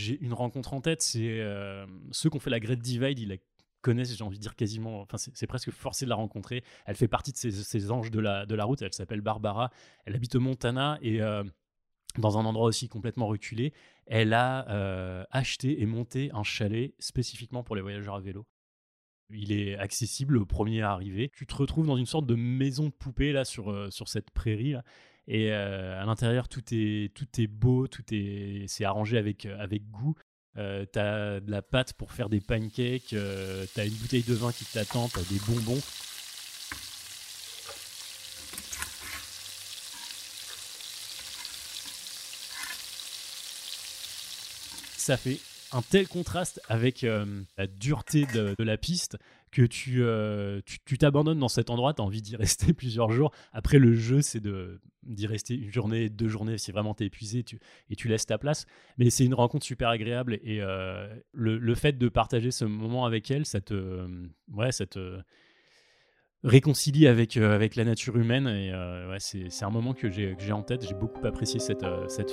J'ai 0.00 0.18
une 0.22 0.32
rencontre 0.32 0.72
en 0.72 0.80
tête, 0.80 1.02
c'est 1.02 1.40
euh, 1.40 1.86
ceux 2.10 2.30
qui 2.30 2.36
ont 2.36 2.40
fait 2.40 2.48
la 2.48 2.58
Great 2.58 2.80
Divide, 2.80 3.18
ils 3.18 3.28
la 3.28 3.36
connaissent, 3.82 4.16
j'ai 4.16 4.24
envie 4.24 4.38
de 4.38 4.42
dire 4.42 4.56
quasiment, 4.56 5.02
enfin 5.02 5.18
c'est 5.18 5.46
presque 5.46 5.70
forcé 5.70 6.06
de 6.06 6.10
la 6.10 6.16
rencontrer. 6.16 6.64
Elle 6.86 6.96
fait 6.96 7.08
partie 7.08 7.32
de 7.32 7.36
ces, 7.36 7.90
anges 7.90 8.10
de 8.10 8.18
la, 8.18 8.64
route, 8.64 8.80
elle 8.80 8.94
s'appelle 8.94 9.20
Barbara, 9.20 9.70
elle 10.06 10.16
habite 10.16 10.36
Montana 10.36 10.98
et 11.02 11.20
euh, 11.20 11.44
dans 12.16 12.38
un 12.38 12.46
endroit 12.46 12.66
aussi 12.66 12.88
complètement 12.88 13.26
reculé, 13.26 13.74
elle 14.06 14.32
a 14.32 14.68
euh, 14.70 15.24
acheté 15.30 15.82
et 15.82 15.86
monté 15.86 16.30
un 16.32 16.44
chalet 16.44 16.94
spécifiquement 16.98 17.62
pour 17.62 17.76
les 17.76 17.82
voyageurs 17.82 18.14
à 18.14 18.20
vélo. 18.20 18.46
Il 19.32 19.52
est 19.52 19.76
accessible 19.76 20.36
au 20.36 20.46
premier 20.46 20.82
à 20.82 20.92
arriver. 20.92 21.30
Tu 21.34 21.46
te 21.46 21.54
retrouves 21.54 21.86
dans 21.86 21.96
une 21.96 22.06
sorte 22.06 22.26
de 22.26 22.34
maison 22.34 22.86
de 22.86 22.92
poupée 22.92 23.32
là 23.32 23.44
sur, 23.44 23.92
sur 23.92 24.08
cette 24.08 24.30
prairie. 24.30 24.74
Et 25.32 25.52
euh, 25.52 26.02
à 26.02 26.04
l'intérieur, 26.06 26.48
tout 26.48 26.62
est, 26.72 27.14
tout 27.14 27.26
beau, 27.48 27.86
tout 27.86 28.02
est, 28.10 28.64
c'est 28.66 28.84
arrangé 28.84 29.16
avec, 29.16 29.46
euh, 29.46 29.66
goût. 29.92 30.16
Euh, 30.56 30.84
t'as 30.84 31.38
de 31.38 31.48
la 31.48 31.62
pâte 31.62 31.92
pour 31.92 32.12
faire 32.12 32.28
des 32.28 32.40
pancakes, 32.40 33.12
euh, 33.12 33.64
t'as 33.74 33.86
une 33.86 33.94
bouteille 33.94 34.24
de 34.24 34.34
vin 34.34 34.50
qui 34.50 34.64
t'attend, 34.64 35.08
t'as 35.08 35.22
des 35.22 35.38
bonbons. 35.46 35.80
Ça 44.96 45.16
fait 45.16 45.38
un 45.72 45.82
tel 45.82 46.08
contraste 46.08 46.60
avec 46.68 47.02
la 47.02 47.66
dureté 47.66 48.26
de, 48.26 48.54
la 48.58 48.76
piste 48.76 49.16
que 49.50 49.68
euh, 49.98 50.60
tu 50.64 50.78
tu 50.84 50.98
t'abandonnes 50.98 51.38
dans 51.38 51.48
cet 51.48 51.70
endroit, 51.70 51.94
tu 51.94 52.02
as 52.02 52.04
envie 52.04 52.22
d'y 52.22 52.36
rester 52.36 52.72
plusieurs 52.72 53.10
jours. 53.10 53.32
Après, 53.52 53.78
le 53.78 53.94
jeu, 53.94 54.22
c'est 54.22 54.42
d'y 55.02 55.26
rester 55.26 55.54
une 55.54 55.72
journée, 55.72 56.08
deux 56.08 56.28
journées, 56.28 56.58
si 56.58 56.72
vraiment 56.72 56.94
tu 56.94 57.04
es 57.04 57.06
épuisé 57.06 57.44
et 57.90 57.96
tu 57.96 58.08
laisses 58.08 58.26
ta 58.26 58.38
place. 58.38 58.66
Mais 58.98 59.10
c'est 59.10 59.24
une 59.24 59.34
rencontre 59.34 59.64
super 59.64 59.88
agréable 59.88 60.38
et 60.42 60.60
euh, 60.60 61.08
le, 61.32 61.74
fait 61.74 61.98
de 61.98 62.08
partager 62.08 62.50
ce 62.50 62.64
moment 62.64 63.06
avec 63.06 63.30
elle, 63.30 63.46
ça 63.46 63.60
te, 63.60 64.06
ouais, 64.52 64.70
réconcilie 66.42 67.06
avec, 67.06 67.36
avec 67.36 67.76
la 67.76 67.84
nature 67.84 68.16
humaine. 68.16 68.46
Et 68.46 68.72
ouais, 68.72 69.18
c'est 69.18 69.64
un 69.64 69.70
moment 69.70 69.94
que 69.94 70.10
j'ai 70.10 70.52
en 70.52 70.62
tête. 70.62 70.86
J'ai 70.86 70.94
beaucoup 70.94 71.26
apprécié 71.26 71.60
cette, 71.60 71.84
cette. 72.08 72.30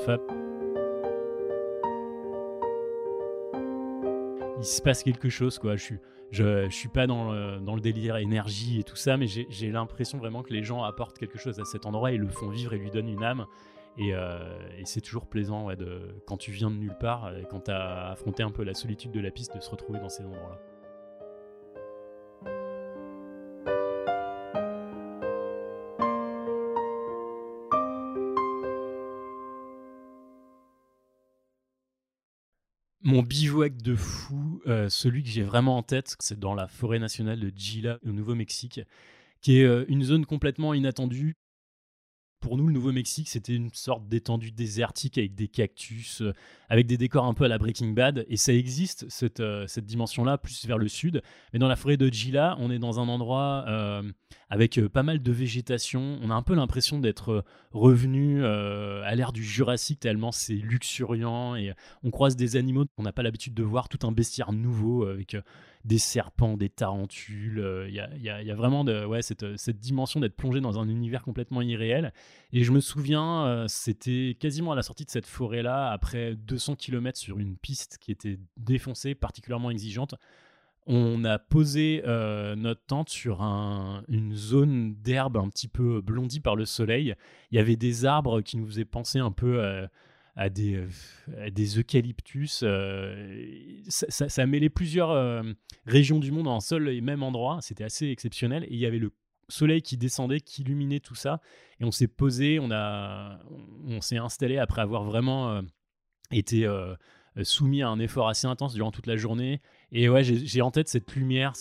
Il 4.59 4.65
se 4.65 4.81
passe 4.81 5.03
quelque 5.03 5.29
chose, 5.29 5.59
quoi. 5.59 5.75
Je 5.75 5.83
suis, 5.83 5.99
je, 6.31 6.65
je 6.69 6.75
suis 6.75 6.89
pas 6.89 7.07
dans 7.07 7.31
le, 7.31 7.59
dans 7.59 7.75
le, 7.75 7.81
délire 7.81 8.17
énergie 8.17 8.79
et 8.79 8.83
tout 8.83 8.95
ça, 8.95 9.17
mais 9.17 9.27
j'ai 9.27 9.71
l'impression 9.71 10.17
vraiment 10.17 10.43
que 10.43 10.53
les 10.53 10.63
gens 10.63 10.83
apportent 10.83 11.17
quelque 11.17 11.37
chose 11.37 11.59
à 11.59 11.65
cet 11.65 11.85
endroit 11.85 12.11
et 12.11 12.17
le 12.17 12.27
font 12.27 12.49
vivre 12.49 12.73
et 12.73 12.77
lui 12.77 12.91
donnent 12.91 13.09
une 13.09 13.23
âme. 13.23 13.45
Et, 13.99 14.09
et 14.09 14.85
c'est 14.85 15.01
toujours 15.01 15.25
plaisant 15.25 15.65
ouais, 15.65 15.75
de, 15.75 16.15
quand 16.27 16.37
tu 16.37 16.51
viens 16.51 16.69
de 16.69 16.75
nulle 16.75 16.97
part, 16.99 17.31
quand 17.49 17.61
tu 17.61 17.71
as 17.71 18.11
affronté 18.11 18.43
un 18.43 18.51
peu 18.51 18.63
la 18.63 18.75
solitude 18.75 19.11
de 19.11 19.19
la 19.19 19.31
piste, 19.31 19.55
de 19.55 19.59
se 19.59 19.69
retrouver 19.69 19.99
dans 19.99 20.09
ces 20.09 20.23
endroits-là. 20.23 20.76
Mon 33.07 33.23
bivouac 33.23 33.77
de 33.77 33.95
fou, 33.95 34.61
euh, 34.67 34.89
celui 34.89 35.23
que 35.23 35.29
j'ai 35.29 35.41
vraiment 35.41 35.77
en 35.77 35.81
tête, 35.81 36.17
c'est 36.19 36.37
dans 36.37 36.53
la 36.53 36.67
forêt 36.67 36.99
nationale 36.99 37.39
de 37.39 37.49
Gila 37.55 37.99
au 38.05 38.11
Nouveau-Mexique, 38.11 38.81
qui 39.39 39.61
est 39.61 39.63
euh, 39.63 39.85
une 39.87 40.03
zone 40.03 40.25
complètement 40.25 40.73
inattendue 40.73 41.37
pour 42.39 42.57
nous, 42.57 42.67
le 42.67 42.73
Nouveau-Mexique, 42.73 43.29
c'était 43.29 43.55
une 43.55 43.71
sorte 43.73 44.07
d'étendue 44.07 44.51
désertique 44.51 45.17
avec 45.17 45.33
des 45.33 45.47
cactus, 45.47 46.21
euh, 46.21 46.33
avec 46.69 46.85
des 46.85 46.97
décors 46.97 47.25
un 47.25 47.33
peu 47.33 47.45
à 47.45 47.47
la 47.47 47.57
Breaking 47.57 47.89
Bad. 47.89 48.25
Et 48.29 48.37
ça 48.37 48.53
existe, 48.53 49.05
cette, 49.09 49.39
euh, 49.39 49.65
dimension-là, 49.77 50.37
plus 50.37 50.65
vers 50.67 50.77
le 50.77 50.87
sud. 50.87 51.23
Mais 51.51 51.59
dans 51.59 51.67
la 51.67 51.75
forêt 51.75 51.97
de 51.97 52.07
Gila, 52.07 52.55
on 52.59 52.69
est 52.69 52.77
dans 52.77 52.99
un 52.99 53.07
endroit 53.07 53.65
euh, 53.67 54.03
avec 54.49 54.79
pas 54.87 55.03
mal 55.03 55.23
de 55.23 55.31
végétation. 55.31 56.19
On 56.21 56.29
a 56.29 56.35
un 56.35 56.43
peu 56.43 56.53
l'impression 56.53 56.99
d'être 56.99 57.43
revenu 57.71 58.45
à 58.45 59.13
l'ère 59.15 59.33
du 59.33 59.43
Jurassique, 59.43 59.99
tellement 59.99 60.31
c'est 60.31 60.53
luxuriant. 60.53 61.55
Et 61.55 61.73
on 62.03 62.11
croise 62.11 62.35
des 62.35 62.55
animaux 62.55 62.85
qu'on 62.95 63.03
n'a 63.03 63.11
pas 63.11 63.23
l'habitude 63.23 63.53
de 63.53 63.63
voir, 63.63 63.89
tout 63.89 64.05
un 64.05 64.11
bestiaire 64.11 64.53
nouveau 64.53 65.05
avec 65.05 65.35
des 65.87 65.97
serpents, 65.97 66.57
des 66.57 66.69
tarentules. 66.69 67.87
Il 67.87 67.95
y, 67.95 68.29
a, 68.29 68.55
vraiment 68.55 68.83
de, 68.83 69.05
ouais, 69.05 69.21
cette, 69.21 69.57
cette 69.57 69.79
dimension 69.79 70.19
d'être 70.19 70.35
plongé 70.35 70.59
dans 70.59 70.79
un 70.79 70.89
univers 70.89 71.23
complètement 71.23 71.61
irréel. 71.61 72.13
Et 72.51 72.63
je 72.63 72.71
me 72.73 72.81
souviens, 72.81 73.65
c'était 73.69 74.35
quasiment 74.39 74.73
à 74.73 74.75
la 74.75 74.83
sortie 74.83 75.05
de 75.05 75.09
cette 75.09 75.25
forêt-là, 75.25 75.89
après 75.89 76.35
200 76.35 76.75
km 76.75 77.17
sur 77.17 77.39
une 77.39 77.55
piste 77.55 77.97
qui 77.99 78.11
était 78.11 78.37
défoncée, 78.57 79.15
particulièrement 79.15 79.71
exigeante. 79.71 80.15
On 80.87 81.23
a 81.23 81.39
posé 81.39 82.01
notre 82.05 82.81
tente 82.85 83.09
sur 83.09 83.41
une 83.41 84.33
zone 84.35 84.95
d'herbe 84.95 85.37
un 85.37 85.47
petit 85.47 85.69
peu 85.69 86.01
blondie 86.01 86.41
par 86.41 86.57
le 86.57 86.65
soleil. 86.65 87.15
Il 87.51 87.55
y 87.55 87.59
avait 87.59 87.77
des 87.77 88.05
arbres 88.05 88.41
qui 88.41 88.57
nous 88.57 88.67
faisaient 88.67 88.85
penser 88.85 89.19
un 89.19 89.31
peu 89.31 89.87
à 90.37 90.49
des, 90.49 90.75
euh, 90.75 91.79
eucalyptus. 91.79 92.61
Euh, 92.63 93.43
ça, 93.87 94.29
ça, 94.29 94.45
mêlait 94.45 94.69
plusieurs 94.69 95.09
euh, 95.09 95.41
régions 95.87 96.19
du 96.19 96.31
monde 96.31 96.47
en 96.47 96.57
un 96.57 96.59
seul 96.59 96.89
et 96.89 97.01
même 97.01 97.23
endroit. 97.23 97.57
C'était 97.61 97.83
assez 97.83 98.07
exceptionnel. 98.09 98.63
Et 98.65 98.73
il 98.73 98.79
y 98.79 98.85
avait 98.85 98.99
le 98.99 99.11
soleil 99.49 99.81
qui 99.81 99.97
descendait, 99.97 100.39
qui 100.39 100.61
illuminait 100.61 100.99
tout 100.99 101.15
ça. 101.15 101.41
Et 101.79 101.85
on 101.85 101.91
s'est 101.91 102.07
posé, 102.07 102.59
on, 102.59 102.69
a, 102.71 103.39
on 103.85 103.99
s'est 103.99 104.17
installé 104.17 104.59
après 104.59 104.81
avoir 104.81 105.03
vraiment 105.03 105.61
été 106.31 106.67
soumis 107.43 107.81
à 107.81 107.87
un 107.87 107.97
effort 107.99 108.27
assez 108.27 108.45
intense 108.45 108.73
durant 108.73 108.91
toute 108.91 109.07
la 109.07 109.15
journée. 109.15 109.61
Et 109.91 110.09
ouais, 110.09 110.23
j'ai 110.23 110.61
en 110.61 110.69
tête 110.69 110.89
cette 110.89 111.15
lumière. 111.15 111.53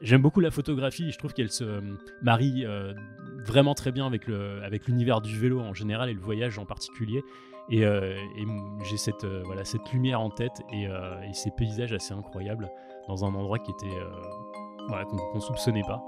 J'aime 0.00 0.22
beaucoup 0.22 0.40
la 0.40 0.52
photographie. 0.52 1.10
Je 1.10 1.18
trouve 1.18 1.32
qu'elle 1.32 1.50
se 1.50 1.82
marie 2.22 2.64
vraiment 3.44 3.74
très 3.74 3.90
bien 3.90 4.06
avec 4.06 4.26
l'univers 4.28 5.16
avec 5.16 5.24
du 5.24 5.38
vélo 5.38 5.60
en 5.60 5.74
général 5.74 6.08
et 6.08 6.14
le 6.14 6.20
voyage 6.20 6.58
en 6.58 6.66
particulier. 6.66 7.22
Et, 7.70 7.84
euh, 7.84 8.14
j'ai 8.82 8.96
cette, 8.96 9.24
euh, 9.24 9.42
voilà, 9.46 9.64
cette 9.64 9.90
lumière 9.92 10.20
en 10.20 10.30
tête 10.30 10.62
euh, 10.72 11.22
et, 11.22 11.32
ces 11.32 11.50
paysages 11.50 11.92
assez 11.92 12.12
incroyables 12.12 12.70
dans 13.08 13.24
un 13.24 13.34
endroit 13.34 13.58
qui 13.58 13.70
était 13.70 13.96
voilà, 14.88 15.04
qu'on 15.04 15.34
ne 15.34 15.40
soupçonnait 15.40 15.82
pas. 15.82 16.02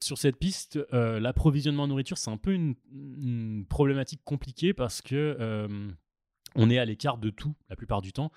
sur 0.00 0.18
cette 0.18 0.36
piste, 0.36 0.78
l'approvisionnement 0.92 1.84
en 1.84 1.86
nourriture, 1.86 2.18
c'est 2.18 2.30
un 2.30 2.36
peu 2.36 2.52
une, 2.52 2.74
problématique 3.64 4.22
compliquée 4.24 4.72
parce 4.74 5.02
que 5.02 5.36
euh, 5.40 5.88
on 6.54 6.70
est 6.70 6.78
à 6.78 6.84
l'écart 6.84 7.18
de 7.18 7.30
tout 7.30 7.54
la 7.68 7.76
plupart 7.76 8.02
du 8.02 8.12
temps. 8.12 8.30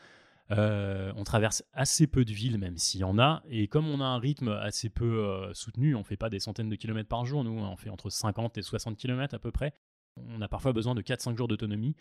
Euh, 0.50 1.12
on 1.17 1.24
traverse 1.24 1.63
assez 1.74 2.07
peu 2.07 2.24
de 2.24 2.31
villes, 2.31 2.57
même 2.57 2.77
s'il 2.77 3.01
y 3.01 3.03
en 3.03 3.19
a. 3.19 3.43
Et 3.50 3.67
comme 3.67 3.88
on 3.88 4.00
a 4.00 4.05
un 4.05 4.19
rythme 4.19 4.50
assez 4.50 4.89
peu 4.89 5.50
soutenu, 5.53 5.96
on 5.96 6.00
ne 6.00 6.03
fait 6.03 6.17
pas 6.17 6.29
des 6.29 6.39
centaines 6.39 6.69
de 6.69 6.75
kilomètres 6.75 7.10
par 7.10 7.25
jour, 7.25 7.43
nous, 7.43 7.51
on 7.51 7.75
fait 7.75 7.89
entre 7.89 8.10
50 8.10 8.57
et 8.57 8.62
60 8.62 8.96
kilomètres 8.98 9.36
à 9.36 9.39
peu 9.39 9.51
près. 9.51 9.74
On 10.15 10.41
a 10.41 10.48
parfois 10.48 10.74
besoin 10.74 10.96
de 10.96 11.01
4-5 11.01 11.38
jours 11.38 11.48
d'autonomie. 11.48 11.96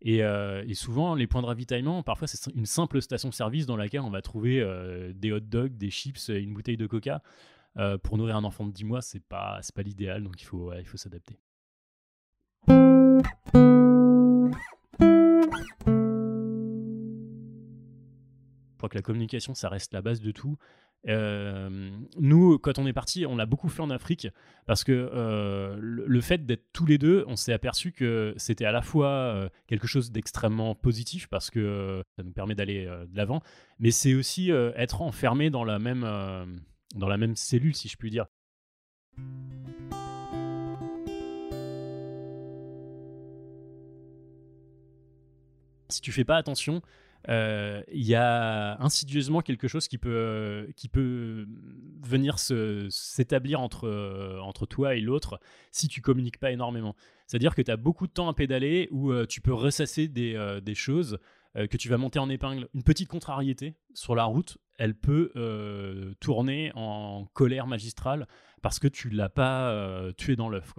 Et, 0.00 0.18
et, 0.18 0.74
souvent, 0.74 1.16
les 1.16 1.26
points 1.26 1.42
de 1.42 1.48
ravitaillement, 1.48 2.04
parfois, 2.04 2.28
c'est 2.28 2.54
une 2.54 2.66
simple 2.66 3.02
station-service 3.02 3.66
dans 3.66 3.76
laquelle 3.76 4.02
on 4.02 4.10
va 4.10 4.22
trouver 4.22 4.64
des 5.16 5.32
hot 5.32 5.40
dogs, 5.40 5.76
des 5.76 5.90
chips, 5.90 6.28
une 6.28 6.54
bouteille 6.54 6.76
de 6.76 6.86
coca. 6.86 7.20
Euh, 7.78 7.96
pour 7.96 8.18
nourrir 8.18 8.36
un 8.36 8.44
enfant 8.44 8.66
de 8.66 8.72
10 8.72 8.84
mois, 8.84 9.02
c'est 9.02 9.22
pas, 9.22 9.60
pas 9.74 9.82
l'idéal, 9.82 10.22
donc 10.24 10.40
il 10.40 10.44
faut, 10.44 10.72
il 10.74 10.84
faut 10.84 10.96
s'adapter. 10.96 11.38
Je 18.70 18.76
crois 18.78 18.88
que 18.88 18.96
la 18.96 19.02
communication, 19.02 19.54
ça 19.54 19.68
reste 19.68 19.92
la 19.92 20.02
base 20.02 20.20
de 20.20 20.30
tout. 20.30 20.56
Euh, 21.08 21.90
nous, 22.18 22.58
quand 22.58 22.78
on 22.78 22.86
est 22.86 22.92
parti, 22.92 23.24
on 23.24 23.36
l'a 23.36 23.46
beaucoup 23.46 23.68
fait 23.68 23.82
en 23.82 23.90
Afrique 23.90 24.28
parce 24.66 24.84
que 24.84 24.92
euh, 24.92 25.76
le, 25.80 26.20
fait 26.20 26.44
d'être 26.44 26.66
tous 26.72 26.86
les 26.86 26.98
deux, 26.98 27.24
on 27.28 27.36
s'est 27.36 27.52
aperçu 27.52 27.92
que 27.92 28.34
c'était 28.36 28.64
à 28.64 28.72
la 28.72 28.82
fois 28.82 29.48
quelque 29.66 29.86
chose 29.86 30.10
d'extrêmement 30.10 30.74
positif 30.74 31.28
parce 31.28 31.50
que 31.50 32.02
ça 32.16 32.24
nous 32.24 32.32
permet 32.32 32.54
d'aller 32.54 32.84
de 32.84 33.16
l'avant, 33.16 33.42
mais 33.78 33.90
c'est 33.90 34.14
aussi 34.14 34.50
être 34.50 35.02
enfermé 35.02 35.50
dans 35.50 35.64
la 35.64 35.78
même 35.78 36.02
dans 36.94 37.08
la 37.08 37.16
même 37.16 37.36
cellule, 37.36 37.74
si 37.74 37.88
je 37.88 37.96
puis 37.96 38.10
dire. 38.10 38.26
Si 45.88 46.00
tu 46.00 46.12
fais 46.12 46.24
pas 46.24 46.36
attention, 46.36 46.82
euh, 47.28 47.82
il 47.92 48.06
y 48.06 48.14
a 48.14 48.80
insidieusement 48.80 49.40
quelque 49.40 49.68
chose 49.68 49.88
qui 49.88 49.98
peut, 49.98 50.68
qui 50.76 50.88
peut 50.88 51.46
venir 52.02 52.38
s'établir 52.38 53.60
entre, 53.60 54.38
entre 54.42 54.66
toi 54.66 54.94
et 54.94 55.00
l'autre 55.00 55.40
si 55.72 55.88
tu 55.88 56.00
communiques 56.00 56.38
pas 56.38 56.52
énormément. 56.52 56.94
C'est-à-dire 57.26 57.54
que 57.54 57.62
tu 57.62 57.70
as 57.70 57.76
beaucoup 57.76 58.06
de 58.06 58.12
temps 58.12 58.28
à 58.28 58.34
pédaler 58.34 58.88
où 58.90 59.10
euh, 59.10 59.26
tu 59.26 59.40
peux 59.40 59.52
ressasser 59.52 60.08
des, 60.08 60.34
euh, 60.34 60.60
des 60.60 60.74
choses 60.74 61.18
que 61.54 61.76
tu 61.76 61.88
vas 61.88 61.96
monter 61.96 62.20
en 62.20 62.28
épingle. 62.28 62.68
Une 62.72 62.84
petite 62.84 63.08
contrariété 63.08 63.74
sur 63.92 64.14
la 64.14 64.24
route, 64.24 64.58
elle 64.78 64.94
peut 64.94 65.32
tourner 66.20 66.70
en 66.76 67.26
colère 67.32 67.66
magistrale 67.66 68.28
parce 68.62 68.78
que 68.78 68.86
tu 68.86 69.08
l'as 69.08 69.30
pas 69.30 70.12
tué 70.16 70.36
dans 70.36 70.50
l'œuf. 70.50 70.74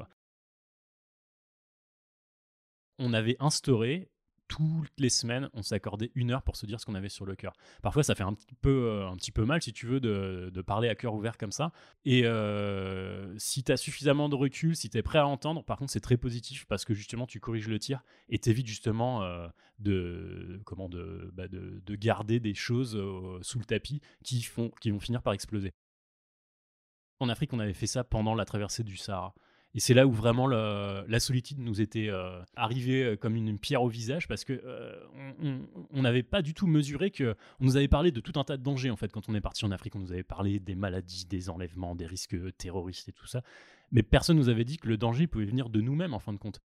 On 2.98 3.13
avait 3.13 3.36
instauré 3.39 4.10
toutes 4.50 4.91
les 4.98 5.10
semaines, 5.10 5.48
on 5.53 5.62
s'accordait 5.62 6.12
une 6.15 6.32
heure 6.32 6.41
pour 6.41 6.58
se 6.58 6.65
dire 6.65 6.82
ce 6.82 6.86
qu'on 6.86 6.96
avait 6.96 7.08
sur 7.08 7.25
le 7.25 7.36
cœur. 7.36 7.53
Parfois, 7.82 8.03
ça 8.03 8.15
fait 8.15 8.24
un 8.24 8.34
petit 8.34 8.56
peu, 8.56 8.88
euh, 8.89 9.08
un 9.08 9.15
petit 9.15 9.32
peu 9.32 9.46
mal, 9.46 9.62
si 9.62 9.72
tu 9.72 9.86
veux, 9.86 10.01
de, 10.01 10.62
parler 10.62 10.89
à 10.89 10.96
cœur 10.96 11.13
ouvert 11.13 11.38
comme 11.38 11.53
ça. 11.53 11.72
Et 12.03 12.25
euh, 12.25 13.34
si 13.38 13.63
tu 13.63 13.72
as 13.72 13.77
suffisamment 13.77 14.27
de 14.27 14.36
recul, 14.36 14.75
si 14.75 14.89
tu 14.89 14.98
es 14.98 15.01
prêt 15.01 15.20
à 15.20 15.27
entendre, 15.27 15.63
par 15.63 15.77
contre, 15.77 15.91
c'est 15.91 16.01
très 16.01 16.18
positif 16.18 16.65
parce 16.65 16.84
que 16.84 16.94
justement, 16.94 17.27
tu 17.27 17.39
corriges 17.39 17.70
le 17.70 17.79
tir 17.79 18.03
et 18.27 18.39
t'évites 18.39 18.68
justement 18.68 19.24
euh, 19.24 19.48
de, 19.77 20.60
comment, 20.65 20.89
bah 21.34 21.48
de, 21.48 21.82
de, 21.86 21.96
garder 21.96 22.39
des 22.39 22.56
choses 22.56 23.01
sous 23.41 23.60
le 23.60 23.65
tapis 23.65 24.01
qui, 24.24 24.41
font, 24.41 24.72
qui 24.82 24.91
vont 24.91 25.00
finir 25.00 25.22
par 25.22 25.34
exploser. 25.34 25.72
En 27.20 27.29
Afrique, 27.29 27.53
on 27.53 27.60
avait 27.60 27.74
fait 27.74 27.88
ça 27.88 28.03
pendant 28.03 28.34
la 28.34 28.46
traversée 28.46 28.84
du 28.84 28.98
Sahara. 28.98 29.34
Et 29.76 29.80
c'est 29.80 29.94
là 29.94 30.08
où 30.08 30.12
vraiment 30.12 30.48
la 30.48 31.20
solitude 31.20 31.60
nous 31.60 31.80
était 31.80 32.10
euh, 32.10 32.42
arrivée 32.56 33.04
euh, 33.04 33.16
comme 33.16 33.36
une, 33.36 33.60
pierre 33.60 33.84
au 33.84 33.88
visage 33.88 34.28
parce 34.28 34.44
que 34.44 34.62
euh, 34.66 34.96
on 35.92 36.02
n'avait 36.02 36.24
pas 36.24 36.42
du 36.42 36.54
tout 36.54 36.66
mesuré 36.66 37.12
que 37.12 37.36
on 37.60 37.66
nous 37.66 37.78
avait 37.78 37.88
parlé 37.88 38.12
de 38.12 38.20
tout 38.20 38.40
un 38.40 38.44
tas 38.44 38.58
de 38.58 38.64
dangers 38.64 38.90
en 38.90 38.96
fait 38.96 39.12
quand 39.12 39.30
on 39.30 39.36
est 39.36 39.42
parti 39.42 39.66
en 39.66 39.72
Afrique. 39.72 39.96
On 39.96 40.00
nous 40.00 40.12
avait 40.12 40.24
parlé 40.24 40.60
des 40.60 40.76
maladies, 40.76 41.26
des 41.26 41.50
enlèvements, 41.50 41.96
des 41.96 42.08
risques 42.08 42.36
terroristes 42.58 43.10
et 43.10 43.14
tout 43.14 43.28
ça, 43.28 43.44
mais 43.92 44.02
personne 44.02 44.38
nous 44.38 44.50
avait 44.50 44.66
dit 44.66 44.78
que 44.78 44.88
le 44.88 44.98
danger 44.98 45.28
pouvait 45.28 45.46
venir 45.46 45.70
de 45.70 45.82
nous-mêmes 45.82 46.14
en 46.14 46.20
fin 46.20 46.34
de 46.34 46.40
compte. 46.40 46.62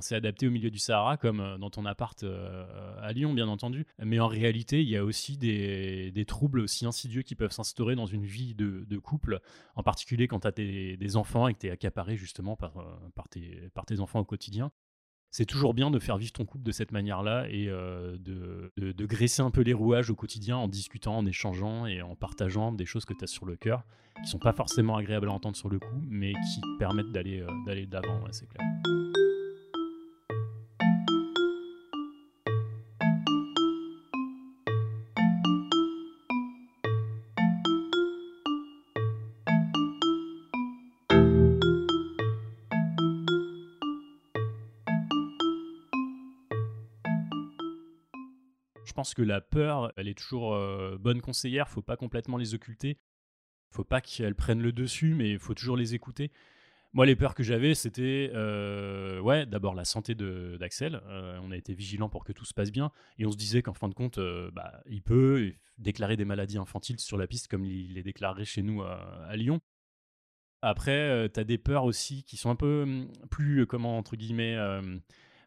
C'est 0.00 0.14
adapté 0.14 0.46
au 0.46 0.50
milieu 0.50 0.70
du 0.70 0.78
Sahara, 0.78 1.16
comme 1.16 1.40
euh, 1.40 1.58
dans 1.58 1.70
ton 1.70 1.84
appart 1.84 2.24
à 3.00 3.12
Lyon, 3.12 3.32
bien 3.32 3.48
entendu. 3.48 3.86
Mais 3.98 4.20
en 4.20 4.28
réalité, 4.28 4.82
il 4.82 4.88
y 4.88 4.96
a 4.96 5.04
aussi 5.04 5.36
des, 5.36 6.24
troubles 6.26 6.60
aussi 6.60 6.86
insidieux 6.86 7.22
qui 7.22 7.34
peuvent 7.34 7.52
s'instaurer 7.52 7.94
dans 7.94 8.06
une 8.06 8.24
vie 8.24 8.54
de, 8.54 8.98
couple, 8.98 9.40
en 9.76 9.82
particulier 9.82 10.28
quand 10.28 10.40
tu 10.40 10.48
as 10.48 10.52
des, 10.52 11.16
enfants 11.16 11.48
et 11.48 11.54
que 11.54 11.60
tu 11.60 11.66
es 11.68 11.70
accaparé 11.70 12.16
justement 12.16 12.56
par, 12.56 12.72
tes, 13.30 13.70
par 13.74 13.86
tes 13.86 14.00
enfants 14.00 14.20
au 14.20 14.24
quotidien 14.24 14.70
c'est 15.30 15.44
toujours 15.44 15.74
bien 15.74 15.90
de 15.90 15.98
faire 15.98 16.16
vivre 16.16 16.32
ton 16.32 16.44
couple 16.44 16.64
de 16.64 16.72
cette 16.72 16.92
manière-là 16.92 17.46
et 17.50 17.68
euh, 17.68 18.16
de, 18.18 19.06
graisser 19.06 19.42
un 19.42 19.50
peu 19.50 19.62
les 19.62 19.72
rouages 19.72 20.10
au 20.10 20.14
quotidien 20.14 20.56
en 20.56 20.68
discutant, 20.68 21.16
en 21.16 21.26
échangeant 21.26 21.86
et 21.86 22.02
en 22.02 22.14
partageant 22.14 22.72
des 22.72 22.86
choses 22.86 23.04
que 23.04 23.14
tu 23.14 23.24
as 23.24 23.26
sur 23.26 23.46
le 23.46 23.56
cœur, 23.56 23.84
qui 24.22 24.30
sont 24.30 24.38
pas 24.38 24.52
forcément 24.52 24.96
agréables 24.96 25.28
à 25.28 25.32
entendre 25.32 25.56
sur 25.56 25.68
le 25.68 25.78
coup, 25.78 26.02
mais 26.08 26.32
qui 26.32 26.60
permettent 26.78 27.12
d'aller 27.12 27.40
euh, 27.40 28.26
c'est 28.32 28.48
clair. 28.48 29.07
Pense 48.98 49.14
que 49.14 49.22
la 49.22 49.40
peur, 49.40 49.92
elle 49.96 50.08
est 50.08 50.18
toujours 50.18 50.54
euh, 50.54 50.98
bonne 50.98 51.20
conseillère. 51.20 51.68
Faut 51.68 51.82
pas 51.82 51.96
complètement 51.96 52.36
les 52.36 52.54
occulter. 52.54 52.98
Faut 53.70 53.84
pas 53.84 54.00
qu'elles 54.00 54.34
prennent 54.34 54.60
le 54.60 54.72
dessus, 54.72 55.14
mais 55.14 55.38
faut 55.38 55.54
toujours 55.54 55.76
les 55.76 55.94
écouter. 55.94 56.32
Moi, 56.92 57.06
les 57.06 57.14
peurs 57.14 57.36
que 57.36 57.44
j'avais, 57.44 57.76
c'était 57.76 58.32
euh, 58.34 59.20
ouais, 59.20 59.46
d'abord 59.46 59.76
la 59.76 59.84
santé 59.84 60.16
d'Axel. 60.16 61.00
Euh, 61.06 61.38
on 61.44 61.52
a 61.52 61.56
été 61.56 61.74
vigilant 61.74 62.08
pour 62.08 62.24
que 62.24 62.32
tout 62.32 62.44
se 62.44 62.52
passe 62.52 62.72
bien, 62.72 62.90
et 63.18 63.26
on 63.26 63.30
se 63.30 63.36
disait 63.36 63.62
qu'en 63.62 63.72
fin 63.72 63.88
de 63.88 63.94
compte, 63.94 64.18
bah, 64.52 64.82
il 64.86 65.02
peut 65.02 65.52
déclarer 65.76 66.16
des 66.16 66.24
maladies 66.24 66.58
infantiles 66.58 66.98
sur 66.98 67.16
la 67.16 67.28
piste, 67.28 67.46
comme 67.46 67.64
il 67.64 67.94
les 67.94 68.02
déclarerait 68.02 68.46
chez 68.46 68.62
nous 68.62 68.82
à, 68.82 69.36
Lyon. 69.36 69.60
Après, 70.60 71.30
tu 71.32 71.38
as 71.38 71.44
des 71.44 71.58
peurs 71.58 71.84
aussi 71.84 72.24
qui 72.24 72.36
sont 72.36 72.50
un 72.50 72.56
peu 72.56 72.82
hum, 72.82 73.12
plus, 73.30 73.64
comment 73.64 73.96
entre 73.96 74.16
guillemets, 74.16 74.56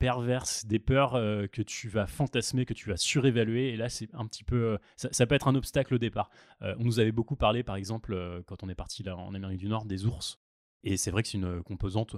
perverses, 0.01 0.65
des 0.65 0.79
peurs 0.79 1.13
euh, 1.13 1.45
que 1.45 1.61
tu 1.61 1.87
vas 1.87 2.07
fantasmer, 2.07 2.65
que 2.65 2.73
tu 2.73 2.89
vas 2.89 2.97
surévaluer. 2.97 3.69
Et 3.69 3.77
là, 3.77 3.87
c'est 3.87 4.09
un 4.15 4.25
petit 4.25 4.43
peu. 4.43 4.55
Euh, 4.55 4.77
ça, 4.95 5.27
peut 5.27 5.35
être 5.35 5.47
un 5.47 5.53
obstacle 5.53 5.93
au 5.93 5.99
départ. 5.99 6.31
Euh, 6.63 6.73
on 6.79 6.85
nous 6.85 6.99
avait 6.99 7.11
beaucoup 7.11 7.35
parlé, 7.35 7.61
par 7.61 7.75
exemple, 7.75 8.41
quand 8.47 8.63
on 8.63 8.69
est 8.69 8.75
parti 8.75 9.03
là, 9.03 9.15
en 9.15 9.35
Amérique 9.35 9.59
du 9.59 9.67
Nord, 9.67 9.85
des 9.85 10.07
ours. 10.07 10.39
Et 10.83 10.97
c'est 10.97 11.11
vrai 11.11 11.21
que 11.21 11.29
c'est 11.29 11.37
une 11.37 11.61
composante 11.61 12.15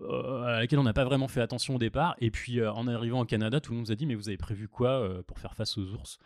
à 0.00 0.58
laquelle 0.60 0.78
on 0.78 0.84
n'a 0.84 0.92
pas 0.92 1.04
vraiment 1.04 1.28
fait 1.28 1.40
attention 1.40 1.76
au 1.76 1.78
départ. 1.78 2.16
Et 2.20 2.30
puis, 2.30 2.64
en 2.64 2.86
arrivant 2.86 3.20
au 3.20 3.24
Canada, 3.24 3.60
tout 3.60 3.72
le 3.72 3.78
monde 3.78 3.86
nous 3.86 3.92
a 3.92 3.96
dit 3.96 4.04
Mais 4.04 4.14
vous 4.14 4.28
avez 4.28 4.36
prévu 4.36 4.68
quoi 4.68 5.22
pour 5.26 5.38
faire 5.38 5.54
face 5.54 5.78
aux 5.78 5.94
ours? 5.94 6.18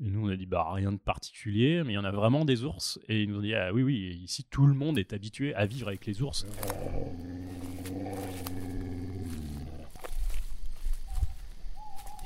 Et 0.00 0.10
nous, 0.10 0.26
on 0.26 0.30
a 0.30 0.36
dit 0.36 0.46
bah 0.46 0.72
rien 0.72 0.92
de 0.92 0.98
particulier, 0.98 1.82
mais 1.84 1.92
il 1.92 1.96
y 1.96 1.98
en 1.98 2.04
a 2.04 2.10
vraiment 2.10 2.46
des 2.46 2.64
ours. 2.64 2.98
Et 3.08 3.22
ils 3.22 3.28
nous 3.28 3.38
ont 3.38 3.42
dit 3.42 3.54
ah 3.54 3.72
oui 3.74 3.82
oui, 3.82 4.20
ici 4.22 4.44
tout 4.44 4.66
le 4.66 4.74
monde 4.74 4.98
est 4.98 5.12
habitué 5.12 5.54
à 5.54 5.66
vivre 5.66 5.88
avec 5.88 6.06
les 6.06 6.22
ours. 6.22 6.46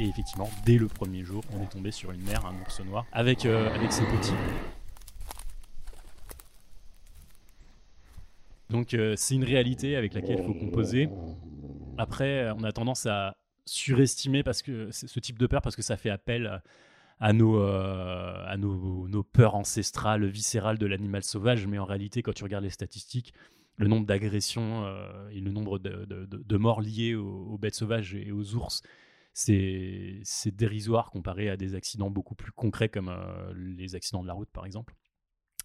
Et 0.00 0.08
effectivement, 0.08 0.48
dès 0.64 0.78
le 0.78 0.86
premier 0.86 1.22
jour, 1.24 1.44
on 1.52 1.62
est 1.62 1.68
tombé 1.68 1.90
sur 1.90 2.10
une 2.10 2.22
mère, 2.22 2.46
un 2.46 2.58
ours 2.62 2.80
noir, 2.80 3.04
avec, 3.12 3.44
euh, 3.44 3.68
avec 3.74 3.92
ses 3.92 4.06
petits. 4.06 4.32
Donc 8.70 8.94
euh, 8.94 9.12
c'est 9.16 9.34
une 9.34 9.44
réalité 9.44 9.96
avec 9.96 10.14
laquelle 10.14 10.38
il 10.38 10.44
faut 10.44 10.54
composer. 10.54 11.10
Après, 11.98 12.44
euh, 12.44 12.54
on 12.54 12.64
a 12.64 12.72
tendance 12.72 13.04
à 13.04 13.34
surestimer 13.66 14.42
parce 14.42 14.62
que 14.62 14.90
ce 14.90 15.20
type 15.20 15.38
de 15.38 15.46
peur 15.46 15.60
parce 15.60 15.76
que 15.76 15.82
ça 15.82 15.98
fait 15.98 16.08
appel 16.08 16.62
à 17.20 17.34
nos, 17.34 17.60
à 17.60 18.56
nos, 18.56 19.06
nos, 19.06 19.22
peurs 19.22 19.54
ancestrales, 19.54 20.24
viscérales 20.24 20.78
de 20.78 20.86
l'animal 20.86 21.22
sauvage. 21.22 21.66
Mais 21.66 21.78
en 21.78 21.84
réalité, 21.84 22.22
quand 22.22 22.32
tu 22.32 22.42
regardes 22.42 22.64
les 22.64 22.70
statistiques, 22.70 23.34
le 23.76 23.86
nombre 23.86 24.06
d'agressions 24.06 24.90
et 25.30 25.40
le 25.40 25.52
nombre 25.52 25.78
de, 25.78 26.56
morts 26.56 26.80
liées 26.80 27.14
aux, 27.14 27.58
bêtes 27.58 27.74
sauvages 27.74 28.14
et 28.14 28.32
aux 28.32 28.54
ours 28.54 28.82
c'est 29.32 30.56
dérisoire 30.56 31.10
comparé 31.10 31.48
à 31.48 31.56
des 31.56 31.74
accidents 31.74 32.10
beaucoup 32.10 32.34
plus 32.34 32.52
concrets 32.52 32.88
comme 32.88 33.08
euh, 33.08 33.52
les 33.54 33.94
accidents 33.94 34.22
de 34.22 34.26
la 34.26 34.34
route 34.34 34.50
par 34.50 34.66
exemple. 34.66 34.94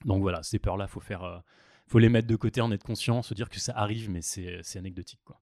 Donc 0.05 0.21
voilà, 0.21 0.43
ces 0.43 0.59
peurs-là, 0.59 0.87
faut 0.87 1.01
euh, 1.11 1.39
faut 1.87 1.99
les 1.99 2.09
mettre 2.09 2.27
de 2.27 2.35
côté, 2.35 2.61
en 2.61 2.71
être 2.71 2.83
conscient, 2.83 3.21
se 3.21 3.33
dire 3.33 3.49
que 3.49 3.59
ça 3.59 3.73
arrive, 3.75 4.09
mais 4.09 4.21
c'est 4.21 4.77
anecdotique 4.77 5.21
quoi. 5.23 5.41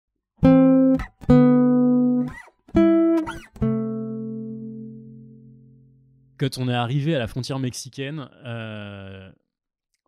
Quand 6.38 6.58
on 6.58 6.69
est 6.69 6.73
arrivé 6.73 7.15
à 7.15 7.19
la 7.19 7.27
frontière 7.27 7.60
mexicaine, 7.60 8.29
euh, 8.45 9.29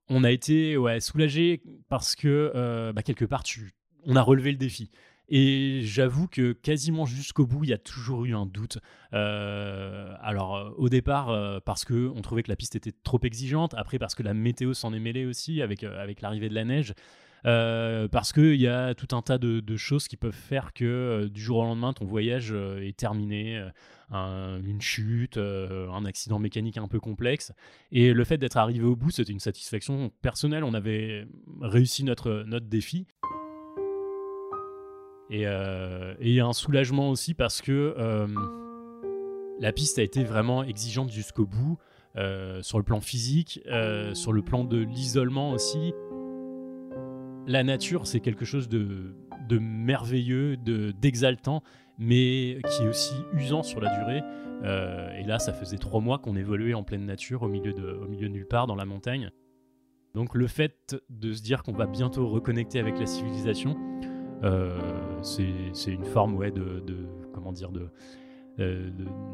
on 0.07 0.23
a 0.23 0.31
été 0.31 0.77
soulagé 1.01 1.61
parce 1.89 2.15
que 2.15 2.91
bah, 2.93 3.03
quelque 3.03 3.25
part, 3.25 3.43
on 4.05 4.15
a 4.15 4.21
relevé 4.21 4.51
le 4.51 4.57
défi. 4.57 4.89
Et 5.33 5.79
j'avoue 5.83 6.27
que 6.27 6.51
quasiment 6.51 7.05
jusqu'au 7.05 7.45
bout, 7.45 7.63
il 7.63 7.69
y 7.69 7.73
a 7.73 7.77
toujours 7.77 8.25
eu 8.25 8.35
un 8.35 8.45
doute. 8.45 8.79
Euh, 9.13 10.13
alors, 10.21 10.57
euh, 10.57 10.69
au 10.75 10.89
départ, 10.89 11.29
euh, 11.29 11.59
parce 11.63 11.85
qu'on 11.85 12.21
trouvait 12.21 12.43
que 12.43 12.49
la 12.49 12.57
piste 12.57 12.75
était 12.75 12.91
trop 12.91 13.19
exigeante. 13.23 13.73
Après, 13.77 13.97
parce 13.97 14.13
que 14.13 14.23
la 14.23 14.33
météo 14.33 14.73
s'en 14.73 14.93
est 14.93 14.99
mêlée 14.99 15.25
aussi 15.25 15.61
avec, 15.61 15.85
avec 15.85 16.19
l'arrivée 16.19 16.49
de 16.49 16.53
la 16.53 16.65
neige. 16.65 16.93
parce 17.43 18.33
qu'il 18.33 18.59
y 18.59 18.67
a 18.67 18.93
tout 18.93 19.15
un 19.15 19.21
tas 19.21 19.37
de, 19.37 19.77
choses 19.77 20.09
qui 20.09 20.17
peuvent 20.17 20.33
faire 20.33 20.73
que 20.73 21.29
du 21.31 21.41
jour 21.41 21.59
au 21.59 21.63
lendemain, 21.63 21.93
ton 21.93 22.05
voyage 22.05 22.51
est 22.51 22.97
terminé, 22.97 23.65
une 24.11 24.81
chute, 24.81 25.37
un 25.37 26.03
accident 26.03 26.39
mécanique 26.39 26.77
un 26.77 26.89
peu 26.89 26.99
complexe. 26.99 27.53
Et 27.93 28.11
le 28.11 28.23
fait 28.25 28.37
d'être 28.37 28.57
arrivé 28.57 28.83
au 28.83 28.97
bout, 28.97 29.11
c'était 29.11 29.31
une 29.31 29.39
satisfaction 29.39 30.11
personnelle. 30.21 30.65
On 30.65 30.73
avait 30.73 31.25
réussi 31.61 32.03
notre, 32.03 32.43
notre 32.45 32.65
défi. 32.65 33.07
Euh, 35.31 36.13
et 36.19 36.29
il 36.29 36.33
y 36.33 36.39
a 36.39 36.45
un 36.45 36.53
soulagement 36.53 37.09
aussi 37.09 37.33
parce 37.33 37.61
que 37.61 37.95
euh, 37.97 38.27
la 39.59 39.71
piste 39.71 39.99
a 39.99 40.03
été 40.03 40.23
vraiment 40.23 40.63
exigeante 40.63 41.09
jusqu'au 41.11 41.45
bout, 41.45 41.77
euh, 42.17 42.61
sur 42.61 42.77
le 42.77 42.83
plan 42.83 42.99
physique, 42.99 43.61
sur 44.13 44.33
le 44.33 44.41
plan 44.41 44.63
de 44.63 44.79
l'isolement 44.79 45.51
aussi. 45.51 45.93
La 47.47 47.63
nature, 47.63 48.07
c'est 48.07 48.19
quelque 48.19 48.45
chose 48.45 48.69
de, 48.69 49.15
de 49.47 49.57
merveilleux, 49.57 50.57
d'exaltant, 50.57 51.63
mais 51.97 52.59
qui 52.69 52.83
est 52.83 52.87
aussi 52.87 53.15
usant 53.33 53.63
sur 53.63 53.79
la 53.81 53.95
durée. 53.97 54.21
et 55.17 55.23
là, 55.23 55.39
ça 55.39 55.53
faisait 55.53 55.77
trois 55.77 56.01
mois 56.01 56.19
qu'on 56.19 56.35
évoluait 56.35 56.73
en 56.73 56.83
pleine 56.83 57.05
nature, 57.05 57.41
au 57.43 57.47
milieu 57.47 57.73
de, 57.73 57.99
au 58.03 58.07
milieu 58.07 58.27
de 58.27 58.33
nulle 58.33 58.47
part, 58.47 58.67
dans 58.67 58.75
la 58.75 58.85
montagne. 58.85 59.31
Donc 60.13 60.35
le 60.35 60.47
fait 60.47 60.95
de 61.09 61.33
se 61.33 61.41
dire 61.41 61.63
qu'on 61.63 61.71
va 61.71 61.87
bientôt 61.87 62.27
reconnecter 62.27 62.79
avec 62.79 62.99
la 62.99 63.05
civilisation, 63.05 63.77
c'est 64.41 65.91
une 65.91 66.05
forme 66.05 66.35
ouais, 66.35 66.51
de, 66.51 66.83
comment 67.33 67.51
dire 67.51 67.69
euh, 68.59 68.89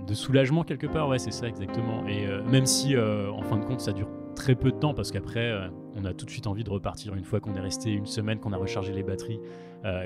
de, 0.05 0.13
soulagement 0.13 0.63
quelque 0.63 0.87
part, 0.87 1.09
ouais, 1.09 1.19
c'est 1.19 1.31
ça 1.31 1.47
exactement. 1.47 2.05
Et 2.07 2.27
euh, 2.27 2.43
même 2.43 2.65
si 2.65 2.95
en 2.97 3.41
fin 3.41 3.57
de 3.57 3.65
compte 3.65 3.81
ça 3.81 3.93
dure 3.93 4.09
très 4.35 4.55
peu 4.55 4.71
de 4.71 4.77
temps, 4.77 4.93
parce 4.93 5.11
qu'après 5.11 5.51
on 5.95 6.05
a 6.05 6.13
tout 6.13 6.25
de 6.25 6.31
suite 6.31 6.47
envie 6.47 6.63
de 6.63 6.69
repartir 6.69 7.15
une 7.15 7.23
fois 7.23 7.39
qu'on 7.39 7.55
est 7.55 7.61
resté 7.61 7.91
une 7.91 8.05
semaine, 8.05 8.39
qu'on 8.39 8.53
a 8.53 8.57
rechargé 8.57 8.93
les 8.93 9.03
batteries, 9.03 9.39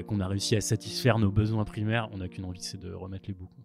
qu'on 0.08 0.20
a 0.20 0.28
réussi 0.28 0.56
à 0.56 0.62
satisfaire 0.62 1.20
nos 1.20 1.32
besoins 1.32 1.66
primaires, 1.66 2.10
on 2.14 2.18
n'a 2.18 2.30
qu'une 2.30 2.46
envie, 2.46 2.62
c'est 2.62 2.80
de 2.80 2.92
remettre 2.94 3.26
les 3.28 3.34
boucles. 3.34 3.62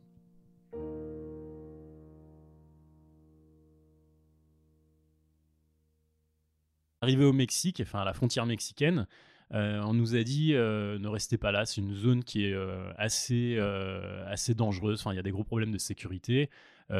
Arrivé 7.03 7.25
au 7.25 7.33
Mexique, 7.33 7.81
enfin 7.81 8.01
à 8.01 8.05
la 8.05 8.15
frontière 8.15 8.47
mexicaine, 8.47 9.07
euh, 9.55 9.81
on 9.85 9.95
nous 9.95 10.17
a 10.17 10.25
dit 10.25 10.55
euh, 10.55 10.99
ne 10.99 11.09
restez 11.09 11.39
pas 11.39 11.53
là, 11.53 11.67
c'est 11.67 11.81
une 11.81 11.95
zone 11.95 12.25
qui 12.25 12.47
est 12.47 12.53
euh, 12.53 12.91
assez, 12.99 13.59
assez 14.27 14.55
dangereuse. 14.55 15.01
Enfin, 15.01 15.13
il 15.13 15.17
y 15.17 15.21
a 15.21 15.23
des 15.23 15.31
gros 15.31 15.45
problèmes 15.45 15.73
de 15.73 15.79
sécurité, 15.79 16.51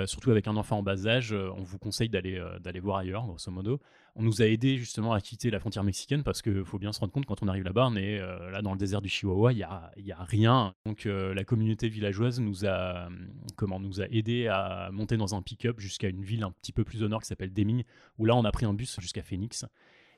surtout 0.07 0.31
avec 0.31 0.47
un 0.49 0.57
enfant 0.57 0.79
en 0.79 0.83
bas 0.83 1.07
âge. 1.07 1.33
on 1.33 1.63
vous 1.63 1.79
conseille 1.79 2.09
d'aller 2.09 2.43
d'aller 2.61 2.81
voir 2.81 2.99
ailleurs, 2.99 3.27
grosso 3.27 3.51
modo. 3.51 3.81
On 4.19 4.23
nous 4.23 4.41
a 4.41 4.47
aidé 4.47 4.79
justement 4.79 5.13
à 5.13 5.21
quitter 5.21 5.51
la 5.51 5.61
frontière 5.61 5.85
mexicaine 5.85 6.23
parce 6.23 6.41
qu'il 6.41 6.65
faut 6.65 6.79
bien 6.79 6.91
se 6.91 7.01
rendre 7.01 7.13
compte 7.13 7.27
quand 7.27 7.43
on 7.43 7.49
arrive 7.49 7.65
là-bas, 7.65 7.89
on 7.89 7.97
est 7.97 8.19
là 8.19 8.63
dans 8.63 8.73
le 8.73 8.79
désert 8.79 9.03
du 9.03 9.09
Chihuahua, 9.09 9.53
il 9.53 9.59
y 9.59 9.63
a, 9.63 9.93
y 9.99 10.13
a 10.13 10.25
rien. 10.25 10.75
Donc 10.87 11.05
la 11.05 11.45
communauté 11.45 11.89
villageoise 11.89 12.41
nous 12.41 12.67
a 12.67 13.09
comment 13.57 13.79
nous 13.79 14.01
a 14.01 14.07
aidé 14.07 14.49
à 14.49 14.91
monter 14.93 15.17
dans 15.17 15.35
un 15.35 15.43
pick-up 15.43 15.79
jusqu'à 15.81 16.09
une 16.09 16.23
ville 16.23 16.43
un 16.45 16.51
petit 16.51 16.73
peu 16.73 16.83
plus 16.83 17.03
au 17.03 17.09
nord 17.09 17.21
qui 17.21 17.29
s'appelle 17.29 17.53
Deming, 17.53 17.85
où 18.19 18.25
là 18.25 18.35
on 18.35 18.45
a 18.45 18.53
pris 18.53 18.67
un 18.67 18.75
bus 18.75 18.99
jusqu'à 19.01 19.23
Phoenix. 19.23 19.67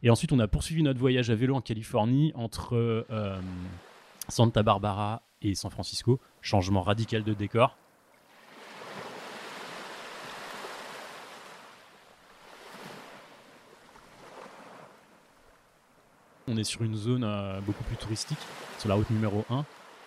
Et 0.02 0.10
ensuite, 0.10 0.32
on 0.32 0.38
a 0.38 0.46
poursuivi 0.46 0.82
notre 0.82 1.00
voyage 1.00 1.28
à 1.30 1.34
vélo 1.34 1.56
en 1.56 1.60
Californie 1.60 2.30
entre 2.36 2.76
euh, 3.10 3.40
Santa 4.28 4.62
Barbara 4.62 5.22
et 5.42 5.56
San 5.56 5.70
Francisco. 5.70 6.20
Changement 6.40 6.82
radical 6.82 7.24
de 7.24 7.34
décor. 7.34 7.76
On 16.46 16.56
est 16.56 16.64
sur 16.64 16.82
une 16.82 16.94
zone 16.94 17.24
euh, 17.24 17.60
beaucoup 17.60 17.84
plus 17.84 17.96
touristique, 17.96 18.38
sur 18.78 18.88
la 18.88 18.94
route 18.94 19.10
numéro 19.10 19.44
1. 19.50 19.66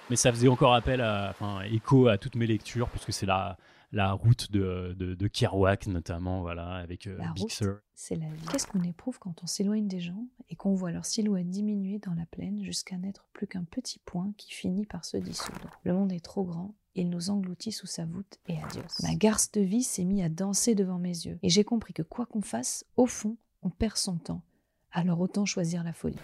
Mais 0.09 0.15
ça 0.15 0.31
faisait 0.31 0.47
encore 0.47 0.73
appel 0.73 1.01
à, 1.01 1.29
enfin, 1.31 1.61
écho 1.69 2.07
à 2.07 2.17
toutes 2.17 2.35
mes 2.35 2.47
lectures, 2.47 2.87
puisque 2.87 3.13
c'est 3.13 3.25
la, 3.25 3.57
la 3.91 4.13
route 4.13 4.51
de, 4.51 4.95
de, 4.97 5.27
Kerouac 5.27 5.87
notamment, 5.87 6.41
voilà, 6.41 6.75
avec 6.75 7.07
euh, 7.07 7.17
la 7.17 7.31
route, 7.31 7.63
C'est 7.93 8.15
la 8.15 8.29
vie. 8.29 8.45
Qu'est-ce 8.51 8.67
qu'on 8.67 8.83
éprouve 8.83 9.19
quand 9.19 9.43
on 9.43 9.47
s'éloigne 9.47 9.87
des 9.87 9.99
gens 9.99 10.27
et 10.49 10.55
qu'on 10.55 10.73
voit 10.73 10.91
leur 10.91 11.05
silhouette 11.05 11.49
diminuer 11.49 11.99
dans 11.99 12.13
la 12.13 12.25
plaine 12.25 12.63
jusqu'à 12.63 12.97
n'être 12.97 13.27
plus 13.33 13.47
qu'un 13.47 13.65
petit 13.65 13.99
point 13.99 14.33
qui 14.37 14.51
finit 14.53 14.85
par 14.85 15.03
se 15.03 15.17
dissoudre? 15.17 15.79
Le 15.83 15.93
monde 15.93 16.11
est 16.13 16.23
trop 16.23 16.43
grand 16.43 16.73
il 16.95 17.09
nous 17.09 17.29
engloutit 17.29 17.71
sous 17.71 17.87
sa 17.87 18.05
voûte 18.05 18.37
et 18.47 18.57
adios. 18.57 18.83
Ma 19.03 19.15
garce 19.15 19.51
de 19.51 19.61
vie 19.61 19.83
s'est 19.83 20.03
mise 20.03 20.23
à 20.23 20.29
danser 20.29 20.75
devant 20.75 20.99
mes 20.99 21.09
yeux, 21.25 21.39
et 21.41 21.49
j'ai 21.49 21.63
compris 21.63 21.93
que 21.93 22.01
quoi 22.01 22.25
qu'on 22.25 22.41
fasse, 22.41 22.85
au 22.97 23.05
fond, 23.05 23.37
on 23.61 23.69
perd 23.69 23.97
son 23.97 24.17
temps. 24.17 24.43
Alors 24.91 25.21
autant 25.21 25.45
choisir 25.45 25.83
la 25.83 25.93
folie. 25.93 26.17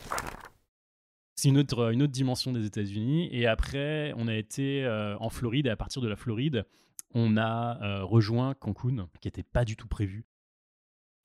C'est 1.36 1.50
une 1.50 1.58
autre, 1.60 1.94
une 1.94 2.02
autre 2.02 2.12
dimension 2.12 2.52
des 2.52 2.66
États-Unis. 2.66 3.30
Et 3.32 3.46
après, 3.46 4.12
on 4.18 4.28
a 4.28 4.36
été 4.36 4.84
euh, 4.84 5.16
en 5.20 5.30
Floride, 5.30 5.68
et 5.68 5.70
à 5.70 5.78
partir 5.78 6.02
de 6.02 6.08
la 6.08 6.16
Floride, 6.16 6.66
on 7.14 7.38
a 7.38 7.82
euh, 7.82 8.04
rejoint 8.04 8.54
Cancun, 8.54 9.08
qui 9.22 9.28
n'était 9.28 9.44
pas 9.44 9.66
du 9.66 9.76
tout 9.76 9.88
prévu. 9.88 10.26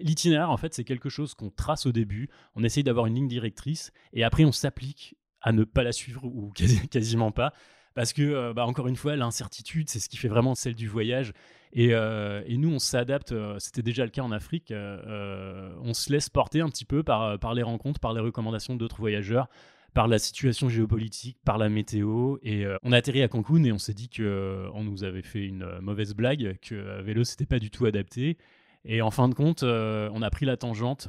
L'itinéraire, 0.01 0.51
en 0.51 0.57
fait, 0.57 0.75
c'est 0.75 0.85
quelque 0.85 1.09
chose 1.09 1.35
qu'on 1.35 1.51
trace 1.51 1.87
au 1.87 1.93
début, 1.93 2.29
on 2.55 2.65
essaye 2.65 2.83
d'avoir 2.83 3.07
une 3.07 3.15
ligne 3.15 3.29
directrice, 3.29 3.93
et 4.13 4.25
après 4.25 4.45
on 4.45 4.53
s'applique 4.53 5.17
à 5.41 5.53
ne 5.53 5.65
pas 5.65 5.83
la 5.83 5.93
suivre, 5.93 6.25
ou 6.25 6.53
quasiment 6.91 7.31
pas, 7.31 7.53
parce 7.95 8.13
que, 8.13 8.23
euh, 8.23 8.53
bah, 8.55 8.67
encore 8.67 8.89
une 8.89 8.97
fois, 8.97 9.17
l'incertitude, 9.17 9.89
c'est 9.91 10.01
ce 10.01 10.09
qui 10.09 10.17
fait 10.17 10.29
vraiment 10.29 10.55
celle 10.55 10.75
du 10.75 10.89
voyage. 10.89 11.33
Et, 11.75 11.91
euh, 11.93 12.43
nous, 12.49 12.71
on 12.71 12.79
s'adapte, 12.79 13.35
c'était 13.59 13.83
déjà 13.83 14.05
le 14.05 14.11
cas 14.11 14.23
en 14.23 14.33
Afrique, 14.33 14.73
on 14.73 15.95
se 15.95 16.13
laisse 16.13 16.29
porter 16.29 16.61
un 16.61 16.69
petit 16.69 16.85
peu 16.85 17.03
par, 17.03 17.39
par 17.39 17.55
les 17.55 17.63
rencontres, 17.63 18.01
par 18.01 18.13
les 18.13 18.21
recommandations 18.21 18.77
d'autres 18.77 18.99
voyageurs 18.99 19.49
par 19.95 20.09
la 20.09 20.19
situation 20.19 20.69
géopolitique, 20.69 21.39
par 21.45 21.59
la 21.59 21.69
météo. 21.69 22.37
Et 22.43 22.65
euh, 22.65 22.77
on 22.83 22.93
a 22.93 22.97
atterri 22.97 23.23
à 23.23 23.29
Cancun 23.29 23.65
et 23.65 23.73
on 23.73 23.79
s'est 23.79 23.95
dit 23.95 24.09
qu'on 24.09 24.23
euh, 24.23 24.83
nous 24.83 25.05
avait 25.05 25.23
fait 25.23 25.45
une 25.45 25.63
euh, 25.63 25.81
mauvaise 25.81 26.15
blague, 26.15 26.59
que 26.63 27.03
vélo, 27.03 27.25
c'était 27.25 27.47
pas 27.47 27.59
du 27.59 27.71
tout 27.71 27.87
adapté. 27.87 28.39
Et 28.85 29.03
en 29.03 29.11
fin 29.11 29.29
de 29.29 29.35
compte, 29.35 29.63
on 29.63 30.23
a 30.23 30.31
pris 30.31 30.45
la 30.45 30.57
tangente 30.57 31.09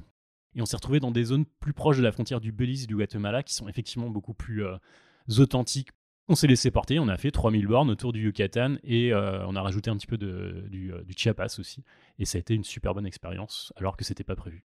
et 0.55 0.61
on 0.61 0.65
s'est 0.65 0.75
retrouvé 0.75 0.99
dans 0.99 1.09
des 1.09 1.23
zones 1.23 1.45
plus 1.59 1.73
proches 1.73 1.97
de 1.97 2.03
la 2.03 2.11
frontière 2.11 2.39
du 2.39 2.51
Belize 2.51 2.83
et 2.83 2.87
du 2.87 2.95
Guatemala 2.95 3.41
qui 3.41 3.55
sont 3.55 3.67
effectivement 3.67 4.11
beaucoup 4.11 4.35
plus 4.35 4.63
authentiques. 5.39 5.89
On 6.27 6.35
s'est 6.35 6.45
laissé 6.45 6.69
porter, 6.69 6.99
on 6.99 7.07
a 7.07 7.17
fait 7.17 7.31
3000 7.31 7.65
bornes 7.65 7.89
autour 7.89 8.13
du 8.13 8.21
Yucatan 8.21 8.75
et 8.83 9.11
on 9.15 9.55
a 9.55 9.61
rajouté 9.63 9.89
un 9.89 9.97
petit 9.97 10.05
peu 10.05 10.19
de, 10.19 10.67
du, 10.69 10.93
du 11.03 11.13
Chiapas 11.17 11.55
aussi. 11.57 11.83
Et 12.19 12.25
ça 12.25 12.37
a 12.37 12.41
été 12.41 12.53
une 12.53 12.63
super 12.63 12.93
bonne 12.93 13.07
expérience 13.07 13.73
alors 13.75 13.97
que 13.97 14.03
c'était 14.03 14.23
pas 14.23 14.35
prévu. 14.35 14.63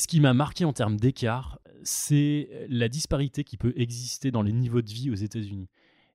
Ce 0.00 0.06
qui 0.06 0.20
m'a 0.20 0.32
marqué 0.32 0.64
en 0.64 0.72
termes 0.72 0.96
d'écart, 0.96 1.58
c'est 1.82 2.48
la 2.70 2.88
disparité 2.88 3.44
qui 3.44 3.58
peut 3.58 3.74
exister 3.76 4.30
dans 4.30 4.40
les 4.40 4.52
niveaux 4.52 4.80
de 4.80 4.88
vie 4.88 5.10
aux 5.10 5.14
États-Unis. 5.14 5.68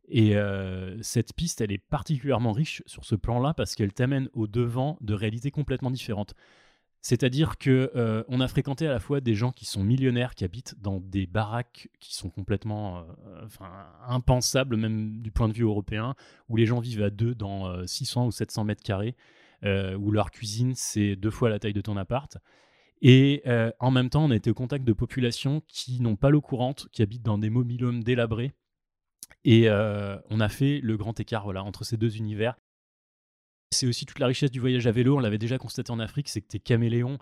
Et 0.08 0.36
euh, 0.36 1.00
cette 1.04 1.34
piste, 1.36 1.62
elle 1.62 1.72
est 1.72 1.78
particulièrement 1.78 2.52
riche 2.52 2.82
sur 2.88 3.06
ce 3.06 3.14
plan-là 3.14 3.54
parce 3.54 3.76
qu'elle 3.76 3.94
t'amène 3.94 4.28
au 4.34 4.48
devant 4.48 4.98
de 5.02 5.14
réalités 5.14 5.52
complètement 5.52 5.92
différentes. 5.92 6.34
C'est-à-dire 7.04 7.60
que 7.60 7.92
euh, 7.96 8.24
on 8.28 8.42
a 8.42 8.48
fréquenté 8.48 8.88
à 8.88 8.90
la 8.90 9.00
fois 9.00 9.22
des 9.22 9.36
gens 9.36 9.52
qui 9.52 9.66
sont 9.66 9.84
millionnaires, 9.84 10.34
qui 10.34 10.46
habitent 10.46 10.74
dans 10.82 11.00
des 11.00 11.28
baraques 11.28 11.88
qui 12.00 12.16
sont 12.16 12.32
complètement 12.32 13.02
euh, 13.30 13.46
impensables, 14.08 14.78
même 14.78 15.22
du 15.22 15.30
point 15.30 15.48
de 15.48 15.54
vue 15.54 15.64
européen, 15.64 16.16
où 16.50 16.56
les 16.58 16.66
gens 16.66 16.80
vivent 16.80 17.04
à 17.04 17.12
deux 17.12 17.36
dans 17.36 17.86
600 17.86 18.26
ou 18.26 18.32
700 18.32 18.64
mètres 18.64 18.84
carrés, 18.84 19.16
où 19.64 20.10
leur 20.10 20.32
cuisine 20.32 20.74
c'est 20.74 21.16
deux 21.16 21.30
fois 21.30 21.50
la 21.52 21.60
taille 21.60 21.74
de 21.74 21.82
ton 21.82 21.98
appart. 21.98 22.40
Et 23.02 23.42
euh, 23.46 23.72
en 23.80 23.92
même 23.92 24.10
temps, 24.10 24.26
on 24.26 24.32
a 24.32 24.36
été 24.36 24.50
au 24.50 24.54
contact 24.54 24.86
de 24.86 24.94
populations 24.94 25.62
qui 25.68 26.02
n'ont 26.02 26.16
pas 26.16 26.30
l'eau 26.30 26.42
courante, 26.42 26.88
qui 26.92 27.02
habitent 27.02 27.24
dans 27.24 27.38
des 27.38 27.50
mobilhomes 27.50 28.04
délabrés. 28.04 28.54
Et 29.44 29.70
euh, 29.70 30.18
on 30.30 30.40
a 30.40 30.50
fait 30.50 30.80
le 30.82 30.98
grand 30.98 31.20
écart 31.20 31.48
entre 31.48 31.84
ces 31.84 31.98
deux 31.98 32.18
univers. 32.18 32.58
C'est 33.72 33.88
aussi 33.88 34.06
toute 34.06 34.20
la 34.20 34.28
richesse 34.28 34.52
du 34.52 34.60
voyage 34.60 34.88
à 34.88 34.92
vélo. 34.92 35.18
On 35.18 35.20
l'avait 35.20 35.38
déjà 35.38 35.58
constaté 35.58 35.92
en 35.92 36.00
Afrique, 36.00 36.30
c'est 36.30 36.42
que 36.42 36.48
tu 36.48 36.58
es 36.58 36.60
caméléon. 36.60 37.18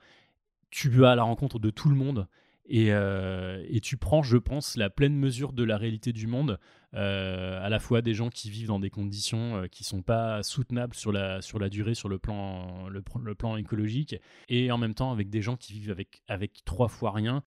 Tu 0.69 0.89
vas 0.89 1.11
à 1.11 1.15
la 1.15 1.23
rencontre 1.23 1.59
de 1.59 1.69
tout 1.69 1.89
le 1.89 1.95
monde. 1.95 2.27
Euh, 2.71 3.65
et, 3.67 3.81
tu 3.81 3.97
prends, 3.97 4.23
je 4.23 4.37
pense, 4.37 4.77
la 4.77 4.89
pleine 4.89 5.15
mesure 5.15 5.53
de 5.53 5.63
la 5.63 5.77
réalité 5.77 6.13
du 6.13 6.27
monde, 6.27 6.59
euh, 6.93 7.63
à 7.63 7.69
la 7.69 7.79
fois 7.79 8.01
des 8.01 8.13
gens 8.13 8.29
qui 8.29 8.49
vivent 8.49 8.67
dans 8.67 8.79
des 8.79 8.89
conditions 8.89 9.57
euh, 9.57 9.67
qui 9.67 9.83
sont 9.83 10.01
pas 10.01 10.43
soutenables 10.43 10.95
sur 10.95 11.11
la, 11.11 11.41
sur 11.41 11.59
la 11.59 11.69
durée, 11.69 11.93
sur 11.93 12.09
le 12.09 12.19
plan, 12.19 12.87
le, 12.87 13.01
plan 13.35 13.57
écologique, 13.57 14.15
et 14.47 14.71
en 14.71 14.77
même 14.77 14.93
temps 14.93 15.11
avec 15.11 15.29
des 15.29 15.41
gens 15.41 15.57
qui 15.57 15.73
vivent 15.73 15.91
avec, 15.91 16.23
avec 16.27 16.63
trois 16.65 16.87
fois 16.87 17.11
rien. 17.11 17.43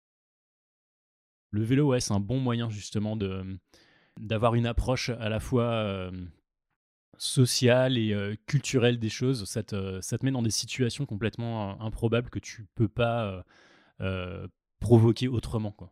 Le 1.51 1.63
vélo, 1.63 1.87
ouais, 1.87 2.01
c'est 2.01 2.13
un 2.13 2.19
bon 2.19 2.39
moyen 2.39 2.69
justement 2.69 3.15
de 3.15 3.43
d'avoir 4.19 4.55
une 4.55 4.65
approche 4.65 5.09
à 5.09 5.27
la 5.27 5.41
fois 5.41 6.09
sociale 7.17 7.97
et 7.97 8.37
culturelle 8.45 8.97
des 8.97 9.09
choses. 9.09 9.43
Ça 9.43 9.61
te, 9.61 9.99
ça 9.99 10.17
met 10.21 10.31
dans 10.31 10.41
des 10.41 10.51
situations 10.51 11.05
complètement 11.05 11.81
improbables 11.81 12.29
que 12.29 12.39
tu 12.39 12.65
peux 12.75 12.87
pas 12.87 13.43
provoquer 14.79 15.27
autrement. 15.27 15.71
Quoi. 15.71 15.91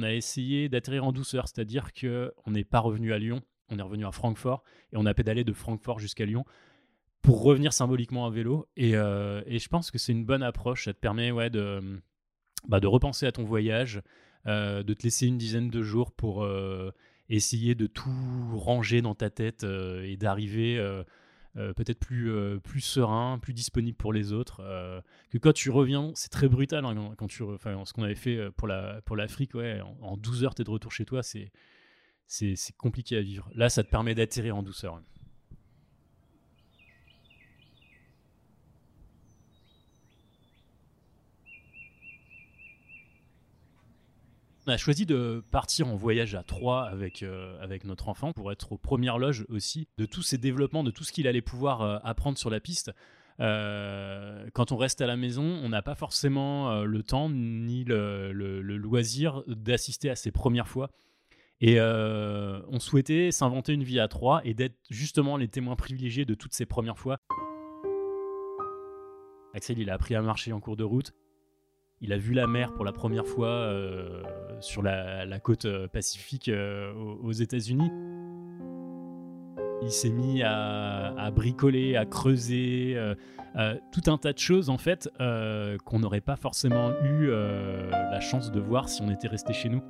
on 0.00 0.02
a 0.02 0.12
essayé 0.12 0.68
d'atterrir 0.68 1.04
en 1.04 1.12
douceur, 1.12 1.46
c'est-à-dire 1.48 1.92
qu'on 1.92 2.50
n'est 2.50 2.64
pas 2.64 2.80
revenu 2.80 3.12
à 3.12 3.18
Lyon, 3.18 3.42
on 3.70 3.78
est 3.78 3.82
revenu 3.82 4.06
à 4.06 4.12
Francfort 4.12 4.62
et 4.92 4.96
on 4.96 5.06
a 5.06 5.14
pédalé 5.14 5.44
de 5.44 5.52
Francfort 5.52 5.98
jusqu'à 5.98 6.24
Lyon 6.24 6.44
pour 7.22 7.42
revenir 7.42 7.72
symboliquement 7.72 8.26
à 8.26 8.30
vélo. 8.30 8.68
Et, 8.76 8.96
euh, 8.96 9.42
je 9.46 9.68
pense 9.68 9.90
que 9.90 9.98
c'est 9.98 10.12
une 10.12 10.24
bonne 10.24 10.42
approche. 10.42 10.84
Ça 10.84 10.94
te 10.94 10.98
permet 10.98 11.30
ouais, 11.30 11.50
de, 11.50 12.00
bah, 12.68 12.80
repenser 12.82 13.26
à 13.26 13.32
ton 13.32 13.44
voyage, 13.44 14.02
euh, 14.46 14.82
de 14.82 14.94
te 14.94 15.02
laisser 15.02 15.26
une 15.26 15.38
dizaine 15.38 15.70
de 15.70 15.82
jours 15.82 16.12
pour 16.12 16.44
euh, 16.44 16.92
essayer 17.28 17.74
de 17.74 17.86
tout 17.86 18.10
ranger 18.54 19.02
dans 19.02 19.14
ta 19.14 19.30
tête 19.30 19.64
et 19.64 20.16
d'arriver 20.16 20.84
peut-être 21.54 22.00
plus, 22.00 22.80
serein, 22.80 23.38
plus 23.38 23.54
disponible 23.54 23.96
pour 23.96 24.12
les 24.12 24.32
autres. 24.32 24.62
que 25.30 25.38
quand 25.38 25.52
tu 25.52 25.70
reviens, 25.70 26.10
c'est 26.14 26.30
très 26.30 26.48
brutal. 26.48 26.84
Hein, 26.84 27.12
quand 27.16 27.28
tu, 27.28 27.44
ce 27.44 27.92
qu'on 27.92 28.02
avait 28.02 28.16
fait 28.16 28.50
pour 28.56 29.16
l'Afrique, 29.16 29.54
ouais, 29.54 29.80
en, 29.80 29.96
en 30.00 30.16
12 30.16 30.42
heures, 30.44 30.54
tu 30.56 30.62
es 30.62 30.64
de 30.64 30.70
retour 30.70 30.90
chez 30.90 31.04
toi. 31.04 31.22
C'est 31.22 31.52
c'est 32.30 32.76
compliqué 32.78 33.16
à 33.16 33.22
vivre. 33.22 33.50
Là, 33.54 33.68
ça 33.68 33.82
te 33.82 33.90
permet 33.90 34.14
d'atterrir 34.14 34.56
en 34.56 34.62
douceur. 34.62 35.00
On 44.66 44.72
a 44.72 44.76
choisi 44.76 45.06
de 45.06 45.42
partir 45.50 45.88
en 45.88 45.96
voyage 45.96 46.36
à 46.36 46.44
trois 46.44 46.84
avec, 46.84 47.24
euh, 47.24 47.60
avec 47.60 47.84
notre 47.84 48.08
enfant 48.08 48.32
pour 48.32 48.52
être 48.52 48.70
aux 48.70 48.78
premières 48.78 49.18
loges 49.18 49.44
aussi 49.48 49.88
de 49.98 50.06
tous 50.06 50.22
ces 50.22 50.38
développements, 50.38 50.84
de 50.84 50.92
tout 50.92 51.02
ce 51.02 51.10
qu'il 51.10 51.26
allait 51.26 51.42
pouvoir 51.42 51.82
euh, 51.82 51.98
apprendre 52.04 52.38
sur 52.38 52.50
la 52.50 52.60
piste. 52.60 52.92
Euh, 53.40 54.48
quand 54.52 54.70
on 54.70 54.76
reste 54.76 55.00
à 55.00 55.08
la 55.08 55.16
maison, 55.16 55.42
on 55.42 55.70
n'a 55.70 55.82
pas 55.82 55.96
forcément 55.96 56.84
le 56.84 57.02
temps 57.02 57.28
ni 57.28 57.82
le 57.82 58.30
loisir 58.60 59.42
d'assister 59.48 60.10
à 60.10 60.14
ses 60.14 60.30
premières 60.30 60.68
fois 60.68 60.90
et 61.60 61.78
euh, 61.78 62.60
on 62.68 62.80
souhaitait 62.80 63.30
s'inventer 63.30 63.74
une 63.74 63.82
vie 63.82 64.00
à 64.00 64.08
trois 64.08 64.40
et 64.44 64.54
d'être 64.54 64.76
justement 64.88 65.36
les 65.36 65.48
témoins 65.48 65.76
privilégiés 65.76 66.24
de 66.24 66.34
toutes 66.34 66.54
ces 66.54 66.64
premières 66.64 66.98
fois. 66.98 67.18
Axel, 69.52 69.78
il 69.78 69.90
a 69.90 69.94
appris 69.94 70.14
à 70.14 70.22
marcher 70.22 70.52
en 70.52 70.60
cours 70.60 70.76
de 70.76 70.84
route. 70.84 71.12
Il 72.00 72.14
a 72.14 72.16
vu 72.16 72.32
la 72.32 72.46
mer 72.46 72.72
pour 72.72 72.84
la 72.84 72.92
première 72.92 73.26
fois 73.26 73.48
euh, 73.48 74.22
sur 74.60 74.80
la, 74.80 75.38
côte 75.40 75.66
euh, 75.66 75.86
pacifique 75.86 76.50
aux, 76.50 77.32
États-Unis. 77.32 77.90
Il 79.82 79.90
s'est 79.90 80.10
mis 80.10 80.42
à, 80.42 81.30
bricoler, 81.34 81.96
à 81.96 82.06
creuser, 82.06 82.96
tout 83.92 84.10
un 84.10 84.18
tas 84.18 84.32
de 84.32 84.38
choses 84.38 84.68
en 84.68 84.76
fait 84.78 85.08
qu'on 85.18 85.98
n'aurait 85.98 86.20
pas 86.20 86.36
forcément 86.36 86.92
eu 87.02 87.28
la 87.30 88.20
chance 88.20 88.50
de 88.50 88.60
voir 88.60 88.90
si 88.90 89.00
on 89.00 89.10
était 89.10 89.28
resté 89.28 89.54
chez 89.54 89.70
nous. 89.70 89.82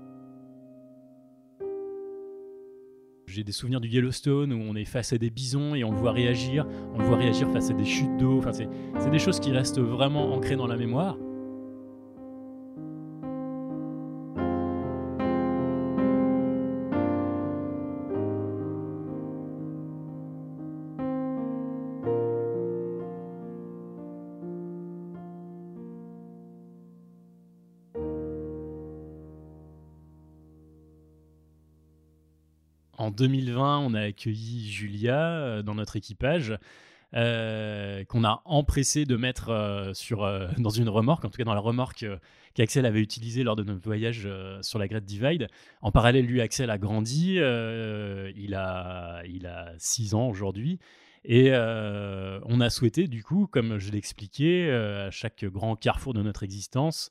J'ai 3.32 3.44
des 3.44 3.52
souvenirs 3.52 3.80
du 3.80 3.86
Yellowstone 3.86 4.52
où 4.52 4.60
on 4.60 4.74
est 4.74 4.84
face 4.84 5.12
à 5.12 5.18
des 5.18 5.30
bisons 5.30 5.76
et 5.76 5.84
on 5.84 5.92
le 5.92 5.96
voit 5.96 6.10
réagir, 6.10 6.66
on 6.94 6.98
le 6.98 7.04
voit 7.04 7.16
réagir 7.16 7.48
face 7.52 7.70
à 7.70 7.74
des 7.74 7.84
chutes 7.84 8.16
d'eau. 8.16 8.38
Enfin, 8.38 8.50
c'est 8.52 9.10
des 9.10 9.18
choses 9.20 9.38
qui 9.38 9.52
restent 9.52 9.78
vraiment 9.78 10.34
ancrées 10.34 10.56
dans 10.56 10.66
la 10.66 10.76
mémoire. 10.76 11.16
En 33.11 33.12
2020, 33.12 33.79
on 33.81 33.94
a 33.94 34.03
accueilli 34.03 34.70
Julia 34.70 35.20
euh, 35.20 35.62
dans 35.62 35.75
notre 35.75 35.96
équipage. 35.96 36.57
Euh, 37.12 38.05
qu'on 38.05 38.23
a 38.23 38.40
empressé 38.44 39.05
de 39.05 39.16
mettre 39.16 39.49
euh, 39.49 39.92
sur, 39.94 40.20
dans 40.59 40.70
une 40.70 40.88
remorque, 40.88 41.25
en 41.25 41.29
tout 41.29 41.38
cas 41.38 41.44
dans 41.44 41.55
la 41.55 41.61
remorque 41.61 42.07
qu'Axel 42.55 42.87
avait 42.87 43.01
utilisée 43.01 43.42
lors 43.42 43.57
de 43.57 43.64
notre 43.64 43.83
voyage 43.83 44.29
sur 44.62 44.79
la 44.79 44.87
Great 44.87 45.05
Divide. 45.05 45.49
En 45.83 45.90
parallèle, 45.90 46.25
lui, 46.25 46.40
Axel 46.40 46.70
a 46.70 46.79
grandi, 46.79 47.35
il, 47.35 48.55
a, 48.55 49.23
il 49.27 49.46
a 49.46 49.73
6 49.77 50.14
ans 50.14 50.29
aujourd'hui. 50.29 50.79
Et 51.25 51.51
on 51.53 52.61
a 52.61 52.70
souhaité, 52.70 53.09
du 53.09 53.25
coup, 53.25 53.49
comme 53.49 53.79
je 53.79 53.90
l'expliquais, 53.90 54.70
à 54.70 55.11
chaque 55.11 55.44
grand 55.44 55.75
carrefour 55.75 56.14
de 56.14 56.23
notre 56.23 56.44
existence, 56.44 57.11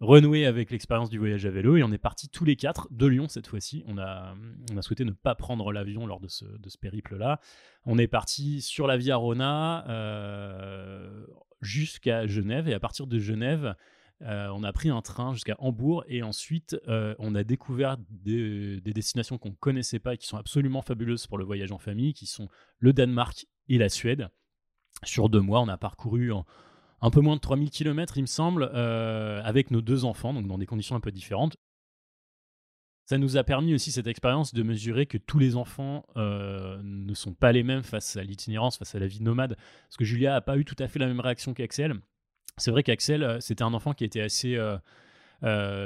renouer 0.00 0.46
avec 0.46 0.70
l'expérience 0.70 1.10
du 1.10 1.18
voyage 1.18 1.44
à 1.46 1.50
vélo 1.50 1.76
et 1.76 1.82
on 1.82 1.92
est 1.92 1.98
parti 1.98 2.28
tous 2.28 2.44
les 2.44 2.56
quatre 2.56 2.88
de 2.90 3.06
Lyon 3.06 3.26
cette 3.28 3.46
fois-ci. 3.46 3.84
On 3.86 3.98
a, 3.98 4.34
souhaité 4.80 5.04
ne 5.04 5.12
pas 5.12 5.34
prendre 5.34 5.72
l'avion 5.72 6.06
lors 6.06 6.20
de 6.20 6.28
ce, 6.28 6.44
périple-là. 6.80 7.40
On 7.84 7.98
est 7.98 8.06
parti 8.06 8.62
sur 8.62 8.86
la 8.86 8.96
Via 8.96 9.16
Rona 9.16 9.88
euh, 9.88 11.26
jusqu'à 11.60 12.26
Genève 12.26 12.68
et 12.68 12.74
à 12.74 12.80
partir 12.80 13.06
de 13.06 13.18
Genève, 13.18 13.74
euh, 14.22 14.48
on 14.52 14.64
a 14.64 14.72
pris 14.72 14.90
un 14.90 15.00
train 15.00 15.32
jusqu'à 15.32 15.54
Hambourg 15.58 16.04
et 16.08 16.22
ensuite 16.22 16.76
euh, 16.88 17.14
on 17.18 17.34
a 17.34 17.44
découvert 17.44 17.96
des, 18.10 18.80
des 18.80 18.92
destinations 18.92 19.38
qu'on 19.38 19.50
ne 19.50 19.54
connaissait 19.54 20.00
pas 20.00 20.14
et 20.14 20.18
qui 20.18 20.26
sont 20.26 20.36
absolument 20.36 20.82
fabuleuses 20.82 21.26
pour 21.26 21.38
le 21.38 21.44
voyage 21.44 21.70
en 21.70 21.78
famille, 21.78 22.14
qui 22.14 22.26
sont 22.26 22.48
le 22.78 22.92
Danemark 22.92 23.46
et 23.68 23.78
la 23.78 23.88
Suède. 23.88 24.28
Sur 25.04 25.28
deux 25.28 25.40
mois, 25.40 25.60
on 25.60 25.68
a 25.68 25.76
parcouru 25.76 26.32
en, 26.32 26.44
un 27.00 27.10
peu 27.10 27.20
moins 27.20 27.36
de 27.36 27.40
3000 27.40 27.70
km, 27.70 28.18
il 28.18 28.22
me 28.22 28.26
semble, 28.26 28.70
euh, 28.74 29.40
avec 29.44 29.70
nos 29.70 29.80
deux 29.80 30.04
enfants, 30.04 30.34
donc 30.34 30.46
dans 30.46 30.58
des 30.58 30.66
conditions 30.66 30.96
un 30.96 31.00
peu 31.00 31.12
différentes. 31.12 31.56
Ça 33.06 33.16
nous 33.16 33.38
a 33.38 33.44
permis 33.44 33.72
aussi 33.72 33.90
cette 33.90 34.06
expérience 34.06 34.52
de 34.52 34.62
mesurer 34.62 35.06
que 35.06 35.16
tous 35.16 35.38
les 35.38 35.56
enfants 35.56 36.04
euh, 36.16 36.78
ne 36.82 37.14
sont 37.14 37.32
pas 37.32 37.52
les 37.52 37.62
mêmes 37.62 37.82
face 37.82 38.16
à 38.16 38.22
l'itinérance, 38.22 38.76
face 38.76 38.94
à 38.94 38.98
la 38.98 39.06
vie 39.06 39.22
nomade. 39.22 39.56
Parce 39.56 39.96
que 39.96 40.04
Julia 40.04 40.32
n'a 40.32 40.40
pas 40.42 40.58
eu 40.58 40.64
tout 40.64 40.76
à 40.78 40.88
fait 40.88 40.98
la 40.98 41.06
même 41.06 41.20
réaction 41.20 41.54
qu'Axel. 41.54 41.94
C'est 42.58 42.70
vrai 42.70 42.82
qu'Axel, 42.82 43.22
euh, 43.22 43.40
c'était 43.40 43.62
un 43.62 43.72
enfant 43.72 43.94
qui 43.94 44.04
était 44.04 44.20
assez 44.20 44.58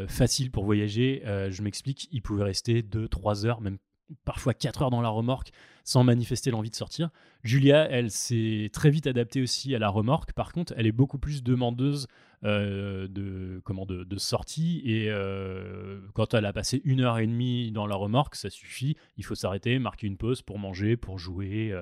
facile 0.09 0.51
pour 0.51 0.65
voyager. 0.65 1.23
je 1.25 1.63
m'explique, 1.63 2.09
il 2.11 2.23
pouvait 2.23 2.45
rester 2.45 2.83
2-3 2.83 3.47
heures, 3.47 3.61
même 3.61 3.79
parfois 4.25 4.55
4 4.55 4.83
heures 4.83 4.91
dans 4.91 5.03
la 5.03 5.11
remorque 5.11 5.53
sans 5.85 6.05
manifester 6.05 6.51
l'envie 6.51 6.71
de 6.71 6.75
sortir. 6.75 7.11
Julia, 7.43 7.89
elle 7.91 8.11
s'est 8.11 8.71
très 8.73 8.91
vite 8.91 9.07
adaptée 9.07 9.43
aussi 9.43 9.75
à 9.75 9.79
la 9.79 9.89
remorque. 9.89 10.33
Par 10.33 10.53
contre, 10.53 10.73
elle 10.77 10.87
est 10.87 10.93
beaucoup 10.93 11.19
plus 11.19 11.43
demandeuse 11.43 12.07
euh, 12.45 13.07
de, 13.07 13.61
comment, 13.65 13.87
de, 13.87 14.19
sortie. 14.19 14.83
Et 14.85 15.09
euh, 15.09 16.01
quand 16.15 16.35
elle 16.35 16.45
a 16.45 16.53
passé 16.53 16.81
une 16.85 17.01
heure 17.01 17.19
et 17.19 17.27
demie 17.27 17.71
dans 17.71 17.87
la 17.87 17.95
remorque, 17.95 18.35
ça 18.35 18.51
suffit. 18.51 18.97
Il 19.17 19.25
faut 19.25 19.37
s'arrêter, 19.37 19.79
marquer 19.79 20.09
une 20.09 20.17
pause 20.17 20.43
pour 20.43 20.59
manger, 20.59 20.97
pour 20.97 21.19
jouer, 21.19 21.73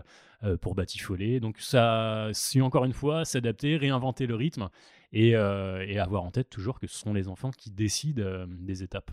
euh, 0.43 0.57
pour 0.59 0.75
batifoler. 0.75 1.41
Donc 1.41 1.59
ça, 1.59 2.29
c'est 2.33 2.61
encore 2.61 2.85
une 2.85 2.93
fois 2.93 3.25
s'adapter, 3.25 3.77
réinventer 3.77 4.27
le 4.27 4.35
rythme 4.35 4.69
et, 5.13 5.35
avoir 5.35 6.25
en 6.25 6.31
tête 6.31 6.51
toujours 6.51 6.79
que 6.79 6.87
ce 6.87 6.99
sont 6.99 7.13
les 7.13 7.29
enfants 7.29 7.51
qui 7.51 7.71
décident 7.71 8.47
des 8.47 8.83
étapes. 8.83 9.11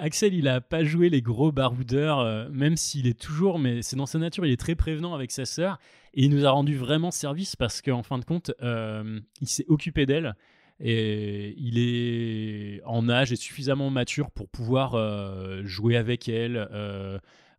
Axel, 0.00 0.34
il 0.34 0.48
a 0.48 0.60
pas 0.60 0.84
joué 0.84 1.08
les 1.08 1.22
gros 1.22 1.52
baroudeurs, 1.52 2.20
euh, 2.20 2.48
même 2.50 2.76
s'il 2.76 3.06
est 3.06 3.18
toujours, 3.18 3.58
mais 3.58 3.82
c'est 3.82 3.96
dans 3.96 4.06
sa 4.06 4.18
nature, 4.18 4.46
il 4.46 4.52
est 4.52 4.60
très 4.60 4.74
prévenant 4.74 5.14
avec 5.14 5.30
sa 5.30 5.44
sœur. 5.44 5.78
Et 6.14 6.24
il 6.24 6.30
nous 6.30 6.44
a 6.44 6.50
rendu 6.50 6.76
vraiment 6.76 7.10
service 7.10 7.56
parce 7.56 7.82
qu'en 7.82 8.02
fin 8.02 8.18
de 8.18 8.24
compte, 8.24 8.52
euh, 8.62 9.20
il 9.40 9.48
s'est 9.48 9.64
occupé 9.68 10.06
d'elle. 10.06 10.34
Et 10.80 11.54
il 11.58 11.78
est 11.78 12.82
en 12.84 13.08
âge 13.08 13.32
et 13.32 13.36
suffisamment 13.36 13.90
mature 13.90 14.30
pour 14.30 14.48
pouvoir 14.48 14.94
euh, 14.94 15.62
jouer 15.64 15.96
avec 15.96 16.28
elle, 16.28 16.68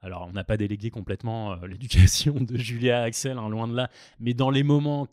alors, 0.03 0.27
on 0.29 0.33
n'a 0.33 0.43
pas 0.43 0.57
délégué 0.57 0.89
complètement 0.91 1.53
euh, 1.53 1.55
l'éducation 1.67 2.33
de 2.33 2.57
Julia 2.57 3.01
Axel, 3.01 3.37
hein, 3.37 3.49
loin 3.49 3.67
de 3.67 3.75
là, 3.75 3.89
mais 4.19 4.33
dans 4.33 4.49
les 4.49 4.63
moments 4.63 5.07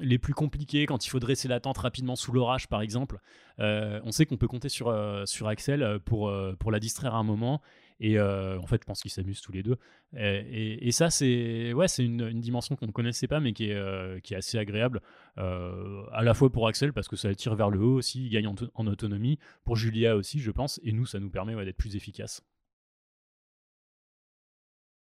les 0.00 0.18
plus 0.18 0.34
compliqués, 0.34 0.86
quand 0.86 1.06
il 1.06 1.10
faut 1.10 1.20
dresser 1.20 1.46
la 1.46 1.60
tente 1.60 1.78
rapidement 1.78 2.16
sous 2.16 2.32
l'orage, 2.32 2.66
par 2.66 2.80
exemple, 2.80 3.18
euh, 3.60 4.00
on 4.02 4.10
sait 4.10 4.26
qu'on 4.26 4.38
peut 4.38 4.48
compter 4.48 4.68
sur, 4.68 4.88
euh, 4.88 5.26
sur 5.26 5.46
Axel 5.46 6.00
pour, 6.04 6.32
pour 6.58 6.72
la 6.72 6.80
distraire 6.80 7.14
un 7.14 7.22
moment. 7.22 7.60
Et 8.02 8.18
en 8.18 8.66
fait, 8.66 8.80
je 8.80 8.86
pense 8.86 9.02
qu'ils 9.02 9.10
s'amusent 9.10 9.42
tous 9.42 9.52
les 9.52 9.62
deux. 9.62 9.76
Et, 10.16 10.90
ça, 10.90 11.10
c'est 11.10 11.74
ouais, 11.74 11.86
une, 11.98 12.40
dimension 12.40 12.74
qu'on 12.74 12.86
ne 12.86 12.92
connaissait 12.92 13.28
pas, 13.28 13.40
mais 13.40 13.52
qui 13.52 13.70
est, 13.70 14.22
qui 14.22 14.32
est 14.32 14.38
assez 14.38 14.56
agréable, 14.56 15.02
à 15.36 16.22
la 16.22 16.32
fois 16.32 16.50
pour 16.50 16.66
Axel, 16.66 16.94
parce 16.94 17.08
que 17.08 17.16
ça 17.16 17.32
tire 17.34 17.54
vers 17.54 17.68
le 17.68 17.78
haut 17.78 17.96
aussi, 17.96 18.24
il 18.24 18.30
gagne 18.30 18.46
en, 18.46 18.86
autonomie, 18.86 19.38
pour 19.64 19.76
Julia 19.76 20.16
aussi, 20.16 20.40
je 20.40 20.50
pense, 20.50 20.80
et 20.82 20.92
nous, 20.92 21.04
ça 21.04 21.20
nous 21.20 21.28
permet 21.28 21.54
d'être 21.62 21.76
plus 21.76 21.94
efficaces 21.94 22.42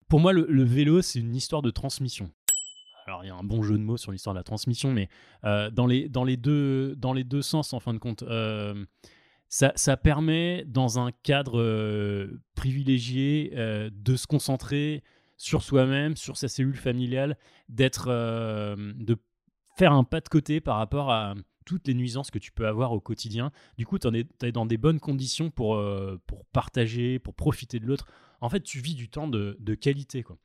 pour 0.09 0.21
moi, 0.21 0.33
le, 0.33 0.63
vélo, 0.63 1.03
c'est 1.03 1.19
une 1.19 1.35
histoire 1.35 1.63
de 1.63 1.71
transmission. 1.71 2.31
Alors, 3.07 3.25
il 3.25 3.29
y 3.29 3.31
a 3.31 3.35
un 3.35 3.45
bon 3.45 3.63
jeu 3.63 3.77
de 3.77 3.83
mots 3.83 3.97
sur 3.97 4.13
l'histoire 4.13 4.35
de 4.35 4.39
la 4.39 4.45
transmission, 4.45 4.91
mais 4.91 5.09
euh, 5.45 5.71
dans, 5.71 5.87
les, 5.87 6.09
deux, 6.37 7.43
sens, 7.43 7.73
en 7.73 7.81
fin 7.81 7.93
de 7.93 7.99
compte, 7.99 8.23
euh, 8.23 8.85
ça, 9.49 9.97
permet, 9.97 10.65
dans 10.67 10.99
un 10.99 11.11
cadre 11.23 11.61
euh, 11.61 12.41
privilégié, 12.55 13.53
de 13.55 14.17
se 14.17 14.27
concentrer 14.27 15.03
sur 15.37 15.63
soi-même, 15.63 16.17
sur 16.17 16.37
sa 16.37 16.49
cellule 16.49 16.77
familiale, 16.77 17.37
d'être, 17.69 18.09
de 18.09 19.17
faire 19.77 19.93
un 19.93 20.05
pas 20.05 20.21
de 20.21 20.29
côté 20.29 20.61
par 20.61 20.77
rapport 20.77 21.11
à 21.11 21.35
toutes 21.67 21.89
les 21.89 21.95
nuisances 21.95 22.31
que 22.31 22.39
tu 22.39 22.53
peux 22.53 22.67
avoir 22.67 22.93
au 22.93 23.01
quotidien. 23.01 23.51
Du 23.79 23.87
coup, 23.87 23.99
tu 23.99 24.09
es, 24.43 24.53
dans 24.53 24.67
des 24.67 24.77
bonnes 24.77 25.01
conditions 25.01 25.51
pour 25.51 25.83
partager, 26.53 27.19
pour 27.19 27.35
profiter 27.35 27.81
de 27.81 27.87
l'autre 27.87 28.07
en 28.45 28.51
fait, 28.51 28.61
tu 28.61 28.79
vis 28.79 28.95
du 28.95 29.09
temps 29.09 29.27
de, 29.27 29.75
qualité. 29.75 30.23
Quoi. 30.23 30.37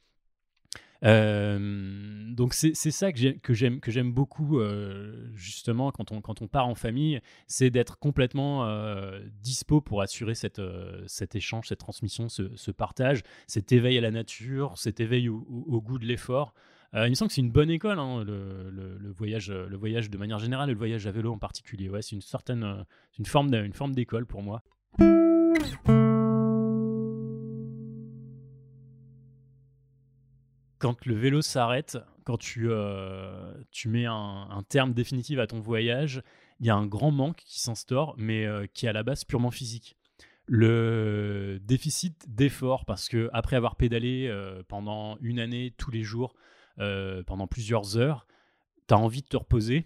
Euh, 1.03 2.33
donc 2.33 2.53
c'est 2.53 2.73
ça 2.73 3.11
que 3.11 3.19
j'aime 3.53 3.79
que 3.79 3.91
j'aime 3.91 4.11
beaucoup 4.11 4.59
euh, 4.59 5.29
justement 5.33 5.91
quand 5.91 6.11
on 6.11 6.21
quand 6.21 6.41
on 6.41 6.47
part 6.47 6.67
en 6.67 6.75
famille, 6.75 7.21
c'est 7.47 7.69
d'être 7.69 7.99
complètement 7.99 8.65
euh, 8.65 9.19
dispo 9.41 9.81
pour 9.81 10.01
assurer 10.01 10.33
cette 10.33 10.61
cet 11.07 11.35
échange, 11.35 11.67
cette 11.67 11.79
transmission, 11.79 12.29
ce, 12.29 12.71
partage, 12.71 13.21
cet 13.47 13.73
éveil 13.73 13.97
à 13.97 14.01
la 14.01 14.11
nature, 14.11 14.77
cet 14.77 15.01
éveil 15.01 15.27
au, 15.27 15.81
goût 15.81 15.99
de 15.99 16.05
l'effort. 16.05 16.53
il 16.93 17.09
me 17.09 17.15
semble 17.15 17.27
que 17.27 17.35
c'est 17.35 17.41
une 17.41 17.51
bonne 17.51 17.69
école, 17.69 17.99
hein, 17.99 18.23
le, 18.23 19.11
voyage, 19.11 19.51
le 19.51 19.75
voyage 19.75 20.09
de 20.09 20.17
manière 20.17 20.39
générale, 20.39 20.69
et 20.69 20.73
le 20.73 20.77
voyage 20.77 21.05
à 21.05 21.11
vélo 21.11 21.33
en 21.33 21.37
particulier. 21.37 21.89
Ouais, 21.89 22.01
c'est 22.01 22.15
une 22.15 22.21
certaine, 22.21 22.85
une 23.17 23.25
forme, 23.25 23.53
une 23.53 23.73
forme 23.73 23.93
d'école 23.93 24.25
pour 24.25 24.41
moi. 24.41 24.63
Quand 30.79 31.05
le 31.05 31.15
vélo 31.15 31.41
s'arrête, 31.41 31.97
quand 32.23 32.37
tu, 32.37 32.67
euh, 32.69 33.53
mets 33.85 34.05
un, 34.05 34.63
terme 34.67 34.93
définitif 34.93 35.39
à 35.39 35.47
ton 35.47 35.59
voyage, 35.59 36.23
il 36.59 36.65
y 36.65 36.69
a 36.69 36.75
un 36.75 36.85
grand 36.85 37.11
manque 37.11 37.37
qui 37.45 37.59
s'instaure, 37.59 38.15
mais 38.17 38.45
euh, 38.45 38.65
qui 38.73 38.85
est 38.85 38.89
à 38.89 38.93
la 38.93 39.03
base 39.03 39.25
purement 39.25 39.51
physique. 39.51 39.97
Le 40.45 41.59
déficit 41.61 42.25
d'effort, 42.27 42.85
parce 42.85 43.07
que 43.07 43.29
après 43.33 43.55
avoir 43.55 43.75
pédalé 43.75 44.27
euh, 44.27 44.63
pendant 44.67 45.17
une 45.21 45.39
année, 45.39 45.75
tous 45.77 45.91
les 45.91 46.03
jours, 46.03 46.33
pendant 47.27 47.45
plusieurs 47.45 47.97
heures, 47.97 48.25
tu 48.87 48.93
as 48.93 48.97
envie 48.97 49.21
de 49.21 49.27
te 49.27 49.35
reposer, 49.35 49.85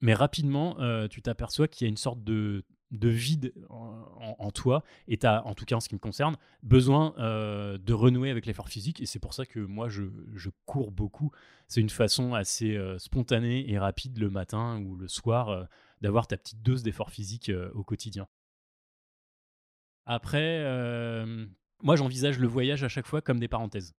mais 0.00 0.14
rapidement, 0.14 0.76
tu 1.08 1.20
t'aperçois 1.20 1.66
qu'il 1.66 1.84
y 1.84 1.88
a 1.88 1.90
une 1.90 1.96
sorte 1.96 2.22
de 2.22 2.64
de 2.90 3.08
vide 3.08 3.52
en, 3.68 4.50
toi 4.50 4.82
et 5.08 5.18
tu 5.18 5.26
as, 5.26 5.46
en 5.46 5.54
tout 5.54 5.64
cas 5.64 5.76
en 5.76 5.80
ce 5.80 5.88
qui 5.88 5.94
me 5.94 6.00
concerne, 6.00 6.36
besoin 6.62 7.14
euh, 7.18 7.76
de 7.78 7.92
renouer 7.92 8.30
avec 8.30 8.46
l'effort 8.46 8.68
physique 8.68 9.00
et 9.00 9.06
c'est 9.06 9.18
pour 9.18 9.34
ça 9.34 9.44
que 9.46 9.60
moi 9.60 9.88
je, 9.88 10.04
cours 10.64 10.90
beaucoup. 10.90 11.30
C'est 11.66 11.80
une 11.80 11.90
façon 11.90 12.34
assez 12.34 12.76
euh, 12.76 12.98
spontanée 12.98 13.70
et 13.70 13.78
rapide 13.78 14.18
le 14.18 14.30
matin 14.30 14.80
ou 14.80 14.96
le 14.96 15.08
soir 15.08 15.50
euh, 15.50 15.64
d'avoir 16.00 16.26
ta 16.26 16.36
petite 16.36 16.62
dose 16.62 16.82
d'effort 16.82 17.10
physique 17.10 17.50
au 17.74 17.82
quotidien. 17.82 18.28
Après, 20.06 20.62
moi 21.82 21.96
j'envisage 21.96 22.38
le 22.38 22.46
voyage 22.46 22.84
à 22.84 22.88
chaque 22.88 23.06
fois 23.06 23.20
comme 23.20 23.40
des 23.40 23.48
parenthèses 23.48 23.94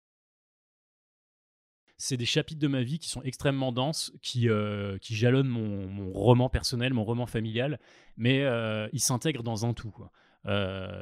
c'est 1.98 2.16
des 2.16 2.24
chapitres 2.24 2.61
de 2.61 2.68
ma 2.68 2.82
vie 2.82 2.98
qui 2.98 3.08
sont 3.08 3.22
extrêmement 3.22 3.72
denses, 3.72 4.12
qui, 4.22 4.48
euh, 4.48 4.98
qui 4.98 5.16
jalonnent 5.16 5.48
mon, 5.48 6.12
roman 6.12 6.48
personnel, 6.48 6.94
mon 6.94 7.04
roman 7.04 7.26
familial, 7.26 7.80
mais 8.16 8.42
euh, 8.42 8.88
ils 8.92 9.00
s'intègrent 9.00 9.42
dans 9.42 9.66
un 9.66 9.74
tout. 9.74 9.92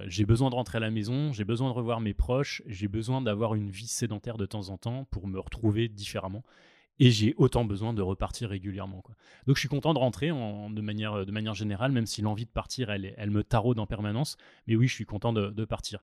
j'ai 0.07 0.25
besoin 0.25 0.51
de 0.51 0.55
rentrer 0.55 0.79
à 0.79 0.81
la 0.81 0.91
maison, 0.91 1.33
j'ai 1.33 1.45
besoin 1.45 1.69
de 1.69 1.75
revoir 1.75 2.01
mes 2.01 2.15
proches, 2.15 2.63
j'ai 2.67 2.89
besoin 2.89 3.21
d'avoir 3.21 3.55
une 3.55 3.71
vie 3.71 3.87
sédentaire 3.87 4.39
de 4.39 4.47
temps 4.47 4.71
en 4.71 4.79
temps 4.79 5.05
pour 5.11 5.29
me 5.29 5.39
retrouver 5.39 5.89
différemment. 5.89 6.43
Et 6.99 7.11
j'ai 7.11 7.35
autant 7.37 7.67
besoin 7.67 7.93
de 7.93 8.01
repartir 8.01 8.49
régulièrement. 8.49 9.03
Donc 9.47 9.57
je 9.57 9.61
suis 9.61 9.69
content 9.69 9.93
de 9.93 9.99
rentrer 9.99 10.29
de, 10.29 10.81
manière, 10.81 11.27
de 11.27 11.31
manière 11.31 11.53
générale, 11.53 11.93
même 11.93 12.07
si 12.07 12.23
l'envie 12.23 12.47
de 12.47 12.51
partir, 12.51 12.89
elle, 12.89 13.13
elle 13.19 13.31
me 13.31 13.45
taraude 13.45 13.79
en 13.79 13.87
permanence. 13.87 14.39
Mais 14.67 14.77
oui, 14.77 14.89
je 14.89 14.95
suis 14.95 15.05
content 15.05 15.35
de, 15.35 15.51
de 15.51 15.65
partir. 15.67 16.01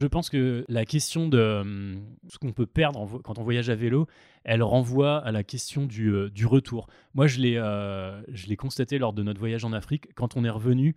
Je 0.00 0.06
pense 0.06 0.28
que 0.28 0.64
la 0.68 0.84
question 0.84 1.28
de 1.28 1.38
euh, 1.38 1.96
ce 2.28 2.38
qu'on 2.38 2.52
peut 2.52 2.66
perdre 2.66 3.20
quand 3.22 3.38
on 3.38 3.42
voyage 3.42 3.70
à 3.70 3.74
vélo, 3.74 4.06
elle 4.44 4.62
renvoie 4.62 5.18
à 5.18 5.32
la 5.32 5.42
question 5.42 5.86
du, 5.86 6.08
euh, 6.10 6.30
retour. 6.44 6.86
Moi, 7.14 7.26
euh, 7.38 8.22
je 8.28 8.46
l'ai 8.46 8.56
constaté 8.56 8.98
lors 8.98 9.14
de 9.14 9.22
notre 9.22 9.38
voyage 9.38 9.64
en 9.64 9.72
Afrique. 9.72 10.08
Quand 10.14 10.36
on 10.36 10.44
est 10.44 10.50
revenu, 10.50 10.94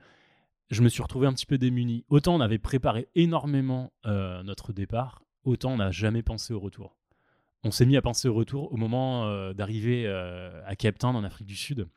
je 0.70 0.82
me 0.82 0.90
suis 0.90 1.02
retrouvé 1.02 1.28
un 1.28 1.34
petit 1.34 1.46
peu 1.46 1.58
démuni. 1.58 2.04
Autant 2.10 2.36
on 2.36 2.42
avait 2.42 2.60
préparé 2.60 3.08
énormément 3.16 3.92
notre 4.06 4.72
départ, 4.72 5.24
autant 5.44 5.72
on 5.72 5.78
n'a 5.78 5.90
jamais 5.90 6.22
pensé 6.22 6.54
au 6.54 6.60
retour. 6.60 6.96
On 7.64 7.72
s'est 7.72 7.88
mis 7.88 7.98
à 7.98 8.04
penser 8.04 8.28
au 8.28 8.36
retour 8.36 8.72
au 8.72 8.78
moment 8.78 9.52
d'arriver 9.54 10.08
à 10.08 10.76
Cape 10.76 11.00
Town 11.00 11.16
en 11.16 11.24
Afrique 11.24 11.48
du 11.48 11.56
Sud. 11.56 11.88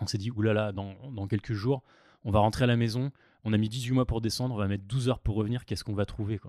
On 0.00 0.06
s'est 0.06 0.18
dit, 0.18 0.30
oulala, 0.30 0.70
dans 0.70 1.26
quelques 1.26 1.54
jours, 1.54 1.82
on 2.22 2.30
va 2.30 2.38
rentrer 2.38 2.62
à 2.62 2.66
la 2.68 2.76
maison, 2.76 3.10
on 3.44 3.52
a 3.52 3.58
mis 3.58 3.68
18 3.68 3.92
mois 3.92 4.06
pour 4.06 4.20
descendre, 4.20 4.54
on 4.54 4.58
va 4.58 4.66
mettre 4.66 4.84
12 4.84 5.08
heures 5.08 5.20
pour 5.20 5.36
revenir, 5.36 5.64
qu'est-ce 5.64 5.84
qu'on 5.84 5.94
va 5.94 6.06
trouver 6.06 6.40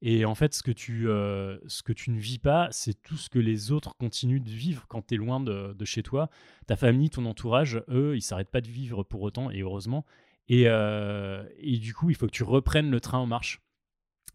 Et 0.00 0.24
en 0.24 0.34
fait, 0.34 0.54
ce 0.54 0.62
que 0.62 0.70
tu, 0.70 1.08
euh, 1.08 1.58
ce 1.66 1.82
que 1.82 1.92
tu 1.92 2.10
ne 2.10 2.18
vis 2.18 2.38
pas, 2.38 2.68
c'est 2.72 3.00
tout 3.02 3.16
ce 3.16 3.28
que 3.28 3.38
les 3.38 3.70
autres 3.70 3.94
continuent 3.96 4.42
de 4.42 4.50
vivre 4.50 4.86
quand 4.88 5.06
tu 5.06 5.14
es 5.14 5.16
loin 5.16 5.40
de, 5.40 5.84
chez 5.84 6.02
toi. 6.02 6.30
Ta 6.66 6.76
famille, 6.76 7.10
ton 7.10 7.26
entourage, 7.26 7.82
eux, 7.88 8.16
ils 8.16 8.22
s'arrêtent 8.22 8.50
pas 8.50 8.62
de 8.62 8.68
vivre 8.68 9.02
pour 9.04 9.22
autant, 9.22 9.50
et 9.50 9.60
heureusement. 9.60 10.04
Et, 10.48 10.64
euh, 10.66 11.44
et 11.58 11.78
du 11.78 11.94
coup, 11.94 12.10
il 12.10 12.16
faut 12.16 12.26
que 12.26 12.32
tu 12.32 12.42
reprennes 12.42 12.90
le 12.90 13.00
train 13.00 13.18
en 13.18 13.26
marche. 13.26 13.60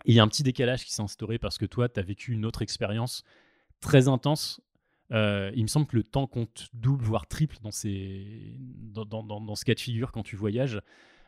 il 0.05 0.13
y 0.13 0.19
a 0.19 0.23
un 0.23 0.27
petit 0.27 0.43
décalage 0.43 0.85
qui 0.85 0.93
s'est 0.93 1.01
instauré 1.01 1.39
parce 1.39 1.57
que 1.57 1.65
toi, 1.65 1.89
tu 1.89 1.99
as 1.99 2.03
vécu 2.03 2.31
une 2.31 2.45
autre 2.45 2.61
expérience 2.61 3.23
très 3.81 4.07
intense 4.07 4.61
euh, 5.11 5.51
il 5.55 5.63
me 5.63 5.67
semble 5.67 5.87
que 5.87 5.95
le 5.95 6.03
temps 6.03 6.27
compte 6.27 6.69
double, 6.73 7.03
voire 7.03 7.27
triple 7.27 7.57
dans, 7.61 7.71
ces, 7.71 8.53
dans, 8.59 9.05
dans, 9.05 9.55
ce 9.55 9.65
cas 9.65 9.73
de 9.73 9.79
figure 9.79 10.11
quand 10.11 10.23
tu 10.23 10.35
voyages. 10.35 10.81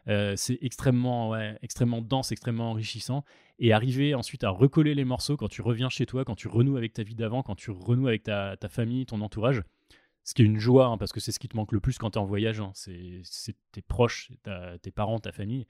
Euh, 0.07 0.33
c'est 0.35 0.57
extrêmement, 0.61 1.29
ouais, 1.29 1.57
extrêmement 1.61 2.01
dense, 2.01 2.31
extrêmement 2.31 2.71
enrichissant. 2.71 3.23
Et 3.59 3.73
arriver 3.73 4.15
ensuite 4.15 4.43
à 4.43 4.49
recoller 4.49 4.95
les 4.95 5.05
morceaux 5.05 5.37
quand 5.37 5.49
tu 5.49 5.61
reviens 5.61 5.89
chez 5.89 6.05
toi, 6.05 6.25
quand 6.25 6.35
tu 6.35 6.47
renoues 6.47 6.77
avec 6.77 6.93
ta 6.93 7.03
vie 7.03 7.15
d'avant, 7.15 7.43
quand 7.43 7.55
tu 7.55 7.71
renoues 7.71 8.07
avec 8.07 8.23
ta, 8.23 8.57
ta, 8.57 8.69
famille, 8.69 9.05
ton 9.05 9.21
entourage, 9.21 9.63
ce 10.23 10.33
qui 10.33 10.41
est 10.41 10.45
une 10.45 10.59
joie, 10.59 10.87
hein, 10.87 10.97
parce 10.97 11.11
que 11.11 11.19
c'est 11.19 11.31
ce 11.31 11.39
qui 11.39 11.47
te 11.47 11.55
manque 11.55 11.71
le 11.71 11.79
plus 11.79 11.97
quand 11.97 12.11
tu 12.11 12.19
es 12.19 12.21
en 12.21 12.25
voyage. 12.25 12.59
Hein. 12.59 12.71
c'est 12.73 13.55
tes 13.71 13.81
proches, 13.81 14.31
tes 14.81 14.91
parents, 14.91 15.19
ta 15.19 15.31
famille. 15.31 15.65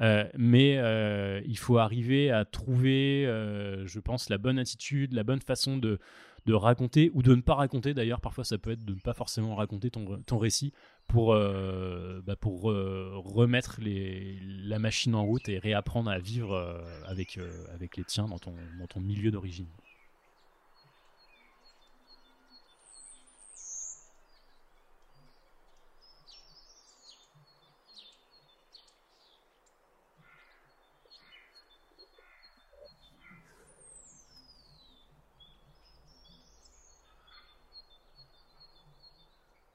Euh, 0.00 0.24
mais 0.36 0.74
il 1.46 1.58
faut 1.58 1.78
arriver 1.78 2.30
à 2.30 2.44
trouver, 2.44 3.24
je 3.24 4.00
pense, 4.00 4.28
la 4.28 4.38
bonne 4.38 4.58
attitude, 4.58 5.12
la 5.12 5.24
bonne 5.24 5.40
façon 5.40 5.76
de, 5.76 5.98
raconter 6.54 7.10
ou 7.14 7.22
de 7.22 7.34
ne 7.34 7.42
pas 7.42 7.54
raconter 7.54 7.94
d'ailleurs 7.94 8.20
parfois 8.20 8.44
ça 8.44 8.58
peut 8.58 8.70
être 8.70 8.84
de 8.84 8.94
ne 8.94 9.00
pas 9.00 9.12
forcément 9.12 9.54
raconter 9.54 9.90
ton, 9.90 10.38
récit 10.38 10.72
pour, 11.06 11.32
euh, 11.34 12.20
bah 12.24 12.36
pour 12.36 12.70
euh, 12.70 13.12
remettre 13.16 13.80
la 13.82 14.78
machine 14.78 15.14
en 15.14 15.24
route 15.24 15.48
et 15.48 15.58
réapprendre 15.58 16.10
à 16.10 16.18
vivre 16.18 16.52
euh, 16.54 16.80
avec, 17.06 17.38
avec 17.74 17.96
les 17.96 18.04
tiens 18.04 18.28
dans 18.28 18.38
ton, 18.38 18.54
dans 18.78 18.86
ton 18.86 19.00
milieu 19.00 19.30
d'origine. 19.30 19.68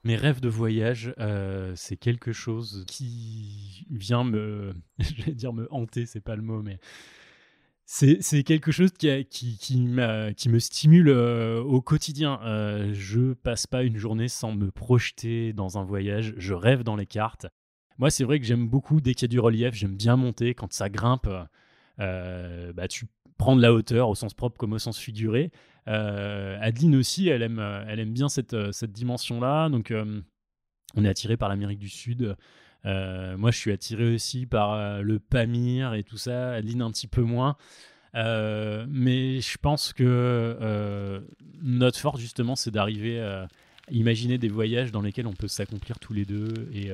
Mes 0.05 0.17
rêves 0.17 0.41
de 0.41 0.49
voyage, 0.49 1.13
euh, 1.17 1.71
c'est 1.77 1.95
quelque 1.95 2.33
chose 2.33 2.83
qui 2.87 3.87
vient 3.89 4.25
me, 4.25 4.73
je 4.99 5.23
vais 5.23 5.31
dire 5.31 5.53
me 5.53 5.67
hanter, 5.71 6.05
c'est 6.05 6.19
pas 6.21 6.35
le 6.35 6.41
mot, 6.41 6.61
mais 6.61 6.77
c'est 7.85 8.43
quelque 8.43 8.71
chose 8.71 8.91
qui, 8.91 9.25
qui, 9.25 9.57
qui, 9.57 9.77
me 9.77 10.59
stimule 10.59 11.09
euh, 11.09 11.61
au 11.61 11.81
quotidien. 11.81 12.39
Euh, 12.43 12.91
je 12.93 13.33
passe 13.33 13.67
pas 13.67 13.83
une 13.83 13.97
journée 13.97 14.27
sans 14.27 14.53
me 14.53 14.71
projeter 14.71 15.53
dans 15.53 15.77
un 15.77 15.83
voyage. 15.83 16.33
Je 16.37 16.53
rêve 16.53 16.83
dans 16.83 16.95
les 16.95 17.05
cartes. 17.05 17.47
Moi, 17.97 18.09
c'est 18.09 18.23
vrai 18.23 18.39
que 18.39 18.45
j'aime 18.45 18.67
beaucoup 18.67 18.99
dès 18.99 19.13
qu'il 19.13 19.23
y 19.23 19.29
a 19.29 19.33
du 19.33 19.39
relief. 19.39 19.73
J'aime 19.75 19.95
bien 19.95 20.15
monter 20.15 20.53
quand 20.55 20.73
ça 20.73 20.89
grimpe. 20.89 21.29
bah, 21.97 22.87
tu 22.89 23.05
prends 23.43 23.57
de 23.57 23.61
la 23.61 23.73
hauteur 23.73 24.07
au 24.07 24.15
sens 24.15 24.33
propre 24.33 24.57
comme 24.57 24.71
au 24.71 24.79
sens 24.79 24.97
figuré. 24.97 25.51
Euh, 25.89 26.57
Adeline 26.61 26.95
aussi, 26.95 27.27
elle 27.27 27.41
aime, 27.41 27.59
elle 27.89 27.99
aime 27.99 28.13
bien 28.13 28.29
cette, 28.29 28.53
euh, 28.53 28.71
cette 28.71 28.93
dimension-là. 28.93 29.67
Donc, 29.67 29.91
euh, 29.91 30.21
on 30.95 31.03
est 31.03 31.09
attiré 31.09 31.35
par 31.35 31.49
l'Amérique 31.49 31.79
du 31.79 31.89
Sud. 31.89 32.37
moi, 32.85 33.51
je 33.51 33.57
suis 33.57 33.73
attiré 33.73 34.13
aussi 34.13 34.45
par 34.45 35.01
le 35.01 35.19
Pamir 35.19 35.93
et 35.93 36.03
tout 36.03 36.15
ça. 36.15 36.53
Adeline, 36.53 36.83
un 36.83 36.91
petit 36.91 37.07
peu 37.07 37.21
moins. 37.21 37.57
mais 38.13 39.41
je 39.41 39.57
pense 39.57 39.91
que 39.91 41.21
notre 41.61 41.99
force, 41.99 42.21
justement, 42.21 42.55
c'est 42.55 42.71
d'arriver 42.71 43.19
imaginer 43.91 44.37
des 44.37 44.49
voyages 44.49 44.91
dans 44.91 45.01
lesquels 45.01 45.27
on 45.27 45.33
peut 45.33 45.47
s'accomplir 45.47 45.99
tous 45.99 46.13
les 46.13 46.25
deux 46.25 46.69
et, 46.73 46.91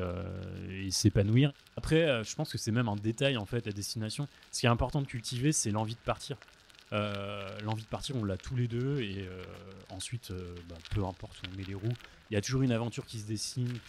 et 0.72 0.92
s'épanouir. 0.92 1.54
Après, 1.78 2.24
je 2.24 2.36
pense 2.36 2.52
que 2.52 2.58
c'est 2.58 2.72
même 2.72 2.90
un 2.90 2.96
détail, 2.96 3.38
en 3.38 3.46
fait, 3.46 3.66
la 3.66 3.72
destination. 3.72 4.28
Ce 4.52 4.62
qui 4.62 4.66
est 4.66 4.70
important 4.70 5.02
de 5.02 5.08
cultiver, 5.08 5.52
c'est 5.52 5.72
l'envie 5.72 5.96
de 5.96 6.00
partir. 6.00 6.38
Euh, 6.92 7.48
l'envie 7.64 7.84
de 7.84 7.88
partir, 7.88 8.16
on 8.16 8.24
l'a 8.24 8.38
tous 8.38 8.56
les 8.56 8.68
deux. 8.68 9.02
Et 9.02 9.28
euh, 9.28 9.44
ensuite, 9.90 10.32
euh, 10.32 10.56
bah, 10.68 10.76
peu 10.92 11.04
importe 11.06 11.38
où 11.44 11.52
on 11.52 11.58
met 11.58 11.64
les 11.64 11.76
roues, 11.76 11.88
il 12.30 12.34
y 12.34 12.38
a 12.38 12.42
toujours 12.42 12.62
une 12.62 12.72
aventure 12.72 13.06
qui 13.06 13.20
se 13.20 13.28
dessine. 13.28 13.80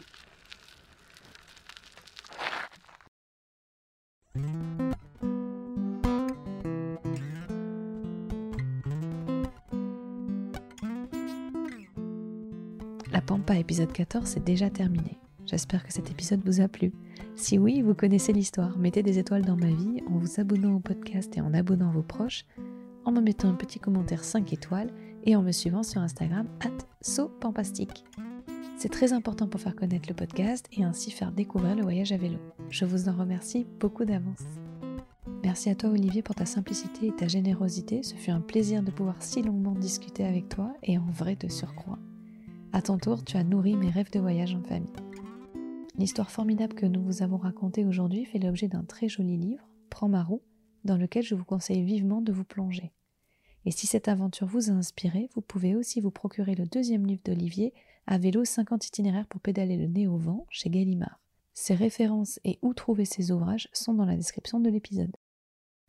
Épisode 13.58 13.92
14 13.92 14.36
est 14.36 14.46
déjà 14.46 14.70
terminé. 14.70 15.18
J'espère 15.46 15.84
que 15.84 15.92
cet 15.92 16.10
épisode 16.10 16.40
vous 16.44 16.60
a 16.60 16.68
plu. 16.68 16.92
Si 17.34 17.58
oui, 17.58 17.82
vous 17.82 17.94
connaissez 17.94 18.32
l'histoire, 18.32 18.78
mettez 18.78 19.02
des 19.02 19.18
étoiles 19.18 19.44
dans 19.44 19.56
ma 19.56 19.70
vie 19.70 20.02
en 20.08 20.18
vous 20.18 20.40
abonnant 20.40 20.74
au 20.74 20.80
podcast 20.80 21.36
et 21.36 21.40
en 21.40 21.52
abonnant 21.52 21.90
vos 21.90 22.02
proches 22.02 22.44
en 23.04 23.12
me 23.12 23.20
mettant 23.20 23.48
un 23.48 23.54
petit 23.54 23.80
commentaire 23.80 24.24
5 24.24 24.52
étoiles 24.52 24.90
et 25.24 25.34
en 25.34 25.42
me 25.42 25.52
suivant 25.52 25.82
sur 25.82 26.00
Instagram 26.00 26.46
at 26.60 26.84
sopampastique. 27.00 28.04
C'est 28.76 28.90
très 28.90 29.12
important 29.12 29.48
pour 29.48 29.60
faire 29.60 29.76
connaître 29.76 30.08
le 30.08 30.14
podcast 30.14 30.66
et 30.72 30.84
ainsi 30.84 31.10
faire 31.10 31.32
découvrir 31.32 31.74
le 31.74 31.82
voyage 31.82 32.12
à 32.12 32.16
vélo. 32.16 32.38
Je 32.70 32.84
vous 32.84 33.08
en 33.08 33.12
remercie 33.16 33.66
beaucoup 33.80 34.04
d'avance. 34.04 34.44
Merci 35.42 35.70
à 35.70 35.74
toi 35.74 35.90
Olivier 35.90 36.22
pour 36.22 36.34
ta 36.34 36.46
simplicité 36.46 37.08
et 37.08 37.12
ta 37.12 37.26
générosité. 37.26 38.02
Ce 38.02 38.14
fut 38.14 38.30
un 38.30 38.40
plaisir 38.40 38.82
de 38.82 38.90
pouvoir 38.90 39.16
si 39.20 39.42
longuement 39.42 39.74
discuter 39.74 40.24
avec 40.24 40.48
toi 40.48 40.72
et 40.82 40.98
en 40.98 41.06
vrai 41.10 41.36
de 41.36 41.48
surcroît. 41.48 41.98
À 42.72 42.82
ton 42.82 42.98
tour, 42.98 43.24
tu 43.24 43.36
as 43.36 43.42
nourri 43.42 43.76
mes 43.76 43.90
rêves 43.90 44.12
de 44.12 44.20
voyage 44.20 44.54
en 44.54 44.62
famille. 44.62 44.92
L'histoire 45.98 46.30
formidable 46.30 46.74
que 46.74 46.86
nous 46.86 47.02
vous 47.02 47.22
avons 47.22 47.36
racontée 47.36 47.84
aujourd'hui 47.84 48.24
fait 48.24 48.38
l'objet 48.38 48.68
d'un 48.68 48.84
très 48.84 49.08
joli 49.08 49.36
livre, 49.36 49.66
Prends 49.90 50.08
ma 50.08 50.22
roue, 50.22 50.42
dans 50.84 50.96
lequel 50.96 51.24
je 51.24 51.34
vous 51.34 51.44
conseille 51.44 51.82
vivement 51.82 52.20
de 52.20 52.32
vous 52.32 52.44
plonger. 52.44 52.92
Et 53.66 53.72
si 53.72 53.88
cette 53.88 54.06
aventure 54.06 54.46
vous 54.46 54.70
a 54.70 54.72
inspiré, 54.72 55.28
vous 55.34 55.40
pouvez 55.40 55.74
aussi 55.74 56.00
vous 56.00 56.12
procurer 56.12 56.54
le 56.54 56.64
deuxième 56.64 57.06
livre 57.06 57.22
d'Olivier, 57.24 57.74
À 58.06 58.18
vélo 58.18 58.44
50 58.44 58.86
itinéraires 58.86 59.26
pour 59.26 59.40
pédaler 59.40 59.76
le 59.76 59.88
nez 59.88 60.06
au 60.06 60.16
vent, 60.16 60.46
chez 60.48 60.70
Gallimard. 60.70 61.20
Ses 61.52 61.74
références 61.74 62.38
et 62.44 62.60
où 62.62 62.72
trouver 62.72 63.04
ses 63.04 63.32
ouvrages 63.32 63.68
sont 63.72 63.94
dans 63.94 64.06
la 64.06 64.16
description 64.16 64.60
de 64.60 64.70
l'épisode. 64.70 65.14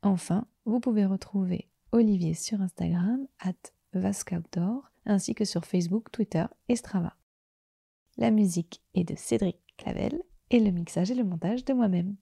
Enfin, 0.01 0.47
vous 0.65 0.79
pouvez 0.79 1.05
retrouver 1.05 1.69
Olivier 1.91 2.33
sur 2.33 2.59
Instagram, 2.61 3.27
at 3.39 3.71
ainsi 5.05 5.35
que 5.35 5.45
sur 5.45 5.65
Facebook, 5.65 6.11
Twitter 6.11 6.45
et 6.69 6.75
Strava. 6.75 7.15
La 8.17 8.31
musique 8.31 8.81
est 8.93 9.03
de 9.03 9.15
Cédric 9.15 9.57
Clavel 9.77 10.21
et 10.49 10.59
le 10.59 10.71
mixage 10.71 11.11
et 11.11 11.15
le 11.15 11.23
montage 11.23 11.65
de 11.65 11.73
moi-même. 11.73 12.15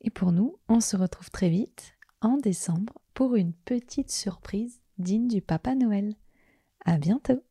Et 0.00 0.10
pour 0.10 0.32
nous, 0.32 0.58
on 0.68 0.80
se 0.80 0.96
retrouve 0.96 1.30
très 1.30 1.48
vite, 1.48 1.94
en 2.20 2.36
décembre, 2.36 2.94
pour 3.14 3.36
une 3.36 3.52
petite 3.52 4.10
surprise 4.10 4.80
digne 4.98 5.28
du 5.28 5.42
Papa 5.42 5.74
Noël. 5.74 6.14
À 6.84 6.98
bientôt! 6.98 7.42